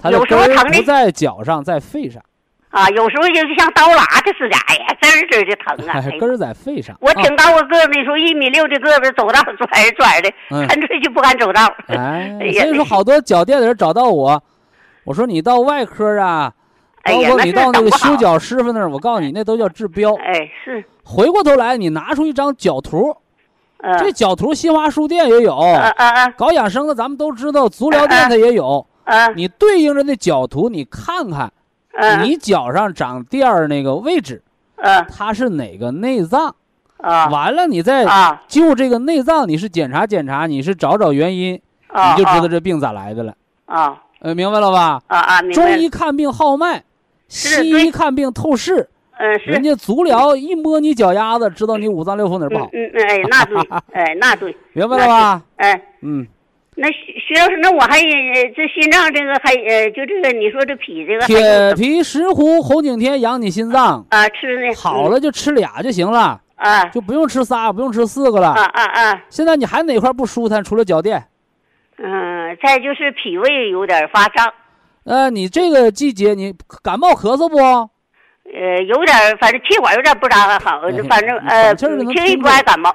[0.00, 2.20] 它的根儿不在脚上，在肺上，
[2.70, 5.92] 啊，有时候就是像刀剌的似的，哎呀，滋儿滋儿的疼啊！
[5.94, 6.94] 哎呀根儿在肺上。
[7.00, 11.62] 我啊挺高个个儿，那时候一米六的个子，走道拽着拽的，嗯 干脆就不敢走道。
[11.88, 14.42] 哎所以说好多脚垫的人找到我，
[15.04, 16.52] 我说你到外科啊，
[17.04, 20.14] 包括你到那个修脚师傅那儿，我告诉你，那都叫治标。
[20.16, 23.16] 哎，是，回过头来，你拿出一张脚图，
[23.78, 25.58] 嗯，这脚图新华书店也有，
[26.36, 28.86] 搞养生的咱们都知道，足疗店它也有。
[29.10, 31.50] 嗯你对应着那脚图，你看看，
[31.98, 34.42] 嗯，你脚上长垫儿那个位置，
[34.76, 36.54] 嗯它是哪个内脏？
[36.98, 43.34] 啊完了，你再啊就这个内脏，你是检查检查，你是找找原因，啊，你就知道这病咋来的了。
[43.66, 45.00] 啊呃，明白了吧？
[45.06, 46.82] 啊啊，中医看病号脉，
[47.28, 55.42] 西医看病透视，嗯是人家足疗一摸你脚丫子，知道你五脏六腑哪儿不好，嗯，哎，那对， 哎，那对，明白了吧？
[55.56, 56.26] 哎，嗯，
[56.80, 68.62] 那徐徐老师，那我还呃这心脏这个还呃，就这个你说这脾这个铁皮石斛红景天养你心脏，啊吃那好了就吃俩就行了，啊就不用吃仨，不用吃四个啊了。
[68.62, 70.62] 啊啊啊，现在你还哪块不舒坦？
[70.62, 71.24] 除了脚垫，
[71.96, 74.46] 嗯，再就是脾胃有点发胀，
[75.02, 76.54] 呃，你这个季节你
[76.84, 77.58] 感冒咳嗽不？
[77.58, 82.94] 呃，有点反正气管有点不咋好，哎反正呃，轻易听着不爱感冒，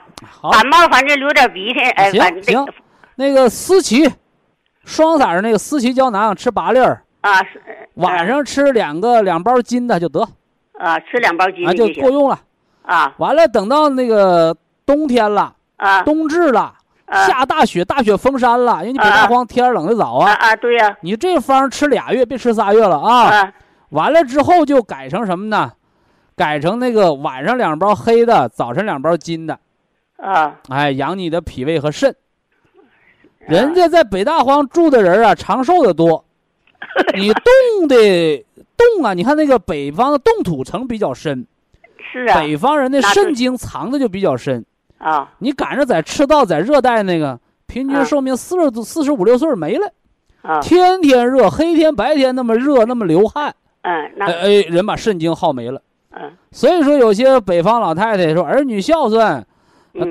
[0.53, 2.65] 感冒反正流点鼻涕，哎，反正行
[3.15, 4.09] 那个思琪，
[4.85, 7.61] 双色儿那个思琪胶囊吃八粒儿，啊是
[7.95, 10.27] 晚上吃两个两包金的就得，
[10.79, 12.39] 啊吃两包金啊就够用了。
[12.81, 14.55] 啊完了，等到那个
[14.85, 16.73] 冬天了，啊冬至了，
[17.05, 20.49] 啊下大雪，大雪封山了，因为你北大荒天儿冷的早啊啊。
[20.49, 23.29] 啊对呀你这方吃俩月，别吃仨月了啊。
[23.29, 23.53] 啊
[23.89, 25.71] 完了之后就改成什么呢？
[26.35, 29.59] 改成那个晚上两包黑的，早晨两包金的，
[30.17, 32.15] 啊哎，养你的脾胃和肾。
[33.47, 36.23] 人家在北大荒住的人啊，长寿的多。
[37.15, 38.45] 你冻的
[38.77, 41.45] 冻啊，你看那个北方的冻土层比较深，
[42.11, 44.63] 是啊北方人的肾经藏的就比较深。
[44.99, 49.91] 啊你赶上在赤道，在热带那个，平均啊寿命四十多、四十五六岁没了，
[50.43, 55.81] 啊天天热，黑天白天那么热，那么流汗，嗯那哎哎，人把肾经耗没了。
[56.15, 59.45] 嗯所以说，有些北方老太太说儿女孝顺，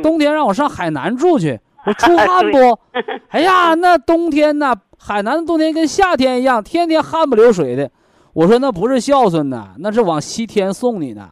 [0.03, 2.79] 冬天让我上海南住去，我 出汗不？
[3.31, 7.91] 哎呀，那冬天呐，海南的冬天跟夏天一样，天天汗不流水的。
[8.33, 11.29] 我说那不是孝顺呐，那是往西天送你呢。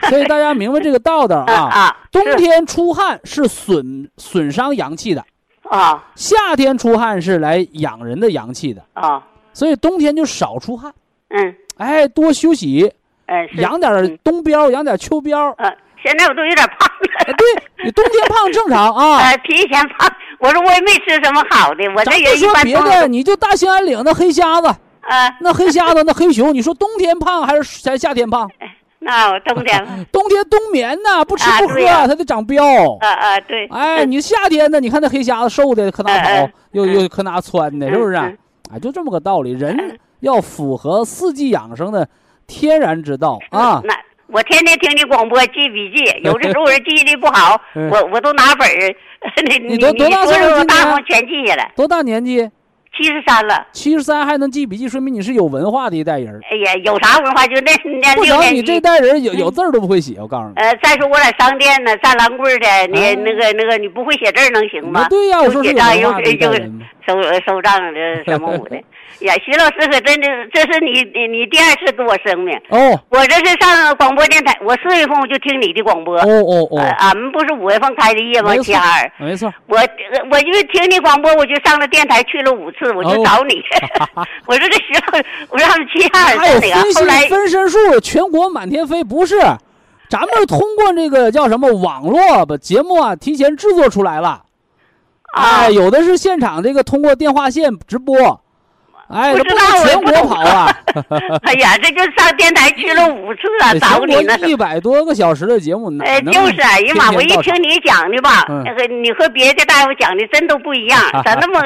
[0.10, 5.24] 所以大家明白这个道道啊冬天出汗是损损伤阳气的，
[5.62, 6.04] 啊。
[6.14, 9.22] 夏天出汗是来养人的阳气的，啊，
[9.54, 10.92] 所以冬天就少出汗，
[11.28, 12.92] 嗯，哎，多休息，
[13.26, 15.54] 哎，养点冬膘，养点秋膘。
[15.56, 16.88] 呃，现在我都有点胖
[17.18, 19.18] 哎，了，对你冬天胖正常啊。
[19.18, 20.10] 呃， 比以前胖。
[20.40, 28.48] 我说我也没吃什么好的，我这人一说别的，你就大兴安岭那黑瞎子，啊，那黑瞎子那黑熊，你说冬天胖还是还是夏天胖？
[29.00, 32.96] 那我冬天了， 冬天冬眠呢，不吃不喝，它得长膘。
[33.00, 34.78] 啊啊，对，哎，你夏天呢？
[34.78, 38.30] 你看那黑瞎子瘦的可哪跑又嗯又可哪窜的，是不是啊
[38.80, 39.50] 就这么个道理。
[39.52, 42.08] 人嗯要符合四季养生的
[42.46, 43.80] 天然之道啊。
[43.84, 43.94] 那
[44.28, 48.94] 我天天听你广播记笔记， 有的时候我这记忆力不好，嗯我我都拿本儿，
[49.48, 52.48] 你你多多大岁数大方全记下来，多大年纪？
[52.96, 53.64] 七十三了。
[53.72, 56.40] 七十三还能记笔记，说明你是有文化的一代人。
[56.50, 57.70] 哎呀，有啥文化就 那
[58.02, 58.80] 那你这。
[58.80, 60.54] 代人有有字儿都不会写，我告诉你。
[60.56, 65.08] 呃，再说我在商店呢，站栏柜儿的，你啊那个那个，你不会写字儿能行吗那？
[65.08, 68.76] 对呀，我说是有文化的账的什么我的。
[69.20, 72.56] 呀，徐老师可真的，这是你你你第二次给我生命。
[72.68, 76.16] 哦我这是上广播电台，我四月份我就听你的广播。
[76.18, 78.56] 哦哦呃，哦，俺们不是五月份开的业吗？
[78.58, 79.12] 七二。
[79.18, 79.52] 没错。
[79.66, 79.86] 我呃
[80.30, 83.62] 我因为听你广播，我就上了电台去了五次，我就哦找你。
[84.46, 86.82] 我说这徐老师，我说他们七二在哪个？
[86.82, 89.36] 分析后来分身术，全国满天飞，不是？
[90.08, 94.42] 咱们通过这个叫什么网络把节目啊提前制作出来了。
[95.34, 98.40] 啊哎，，有的是现场这个通过电话线直播，
[99.08, 100.70] 哎，不知道全国跑啊，
[101.44, 104.36] 哎呀，这就上电台去了五次啊，这找你呢。
[104.46, 106.04] 一百多个小时的节目，呢。
[106.04, 111.62] 哎，就是，哎呀妈，我一听你讲的吧，嗯那个你和别的大夫讲的真都不一样， 咋那么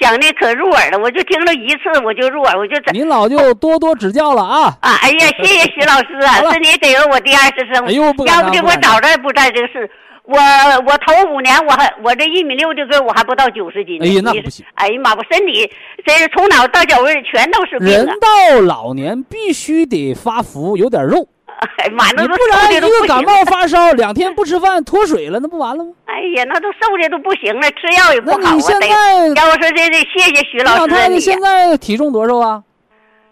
[0.00, 0.98] 讲的可入耳了？
[0.98, 4.76] 我就听了一次我就入耳，我就怎您老就多多指教了啊！
[4.80, 9.88] 啊，哎呀，谢谢徐老师啊是你给了我第二次生命，哎呦，要不的我早这不在这个市。
[10.24, 10.38] 我
[10.86, 14.04] 我头五年我还我这一米六的个我还不到九十斤呢。
[14.04, 15.70] 哎呀那你不行哎呀妈，我身体
[16.04, 18.14] 真是从脑到脚位全都是病人啊！
[18.20, 21.26] 到老年必须得发福，有点肉，
[21.78, 23.24] 哎呀妈，那不然一个感。
[23.24, 25.92] 冒发烧，两天不吃饭脱水了，那不完了吗？
[26.04, 28.56] 哎呀，那都瘦的都不行了，吃药也不那你好啊。
[28.56, 28.88] 得现在
[29.42, 30.86] 要我说这这谢谢徐老师啊你。
[30.86, 32.62] 老太太现在体重多少啊？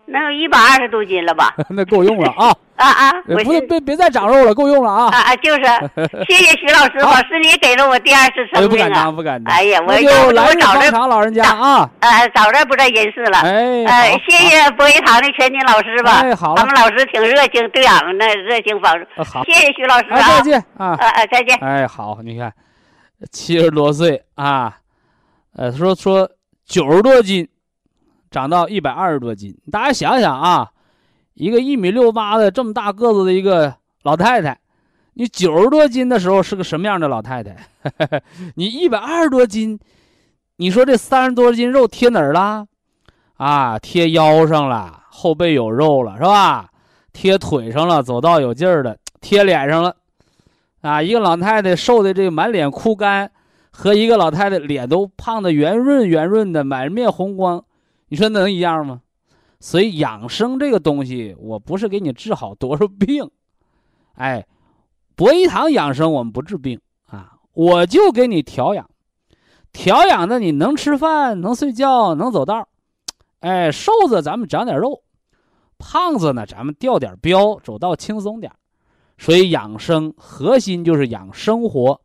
[0.06, 1.54] 能有一百二十多斤了吧？
[1.68, 2.54] 那够用了啊！
[2.78, 3.10] 啊啊！
[3.26, 5.08] 呃不我是别别再长肉了，够用了啊！
[5.12, 5.64] 啊啊，就是，
[6.28, 9.16] 谢谢徐老师，好老师你给了我第二次生命啊不敢当，！
[9.16, 9.54] 不敢当。
[9.54, 11.90] 哎呀，我那要不就来日方我早这长老人家啊！
[12.00, 13.38] 呃早这不在人世了。
[13.40, 16.20] 哎，谢谢博一堂的全金老师吧。
[16.22, 19.04] 哎好了他们老师挺热情，对俺们那热情帮助。
[19.16, 20.42] 呃好，谢谢徐老师哎，啊再！
[20.42, 20.96] 见啊！
[21.00, 21.58] 呃呃，再见。
[21.60, 22.52] 哎，好，你看，
[23.32, 24.76] 七十多岁啊，
[25.56, 26.30] 呃，说说
[26.64, 27.48] 九十多斤，
[28.30, 30.68] 长到一百二十多斤，大家想想啊，
[31.38, 33.72] 一个一米六八的这么大个子的一个
[34.02, 34.58] 老太太，
[35.14, 37.56] 你九十多斤的时候是个什么样的老太太？
[38.56, 39.78] 你一百二十多斤，
[40.56, 42.66] 你说这三十多斤肉贴哪儿了？
[43.36, 46.70] 啊，贴腰上了，后背有肉了，是吧？
[47.12, 49.94] 贴腿上了，走道有劲儿了，贴脸上了。
[50.80, 53.30] 啊，一个老太太瘦的这个满脸枯干，
[53.70, 57.64] 和一个老太太脸都胖的圆润圆润的，满面红光，
[58.08, 59.02] 你说能一样吗？
[59.60, 63.28] 所以养生这个东西，我不是给你治好多少病，
[64.14, 64.46] 哎，
[65.16, 68.88] 博一堂养生我们不治病啊，我就给你调养，
[69.72, 72.68] 调养的你能吃饭，能睡觉，能走道，
[73.40, 75.02] 哎，瘦子咱们长点肉，
[75.76, 78.52] 胖子呢咱们掉点膘，走道轻松点。
[79.20, 82.00] 所以养生核心就是养生活，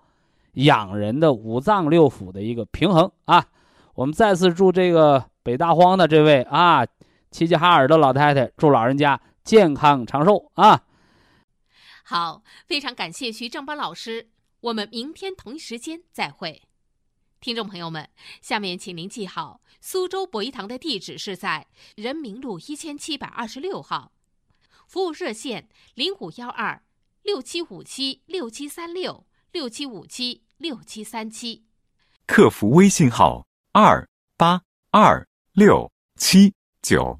[0.53, 3.45] 养人的五脏六腑的一个平衡啊。
[3.93, 6.83] 我们再次祝这个北大荒的这位啊
[7.33, 10.83] 齐齐哈尔的老太太，祝老人家健康长寿啊。
[12.03, 14.29] 好，非常感谢徐正邦老师，
[14.61, 16.61] 我们明天同一时间再会。
[17.39, 18.07] 听众朋友们，
[18.39, 21.65] 下面请您记好，苏州博一堂的地址是在
[21.95, 24.11] 人民路一千七百二十六号，
[24.87, 26.83] 服务热线零五幺二
[27.23, 31.65] 六七五七六七三六六七五七六七三七。
[32.27, 34.07] 客服微信号二
[34.37, 34.61] 八
[34.91, 37.19] 二六七九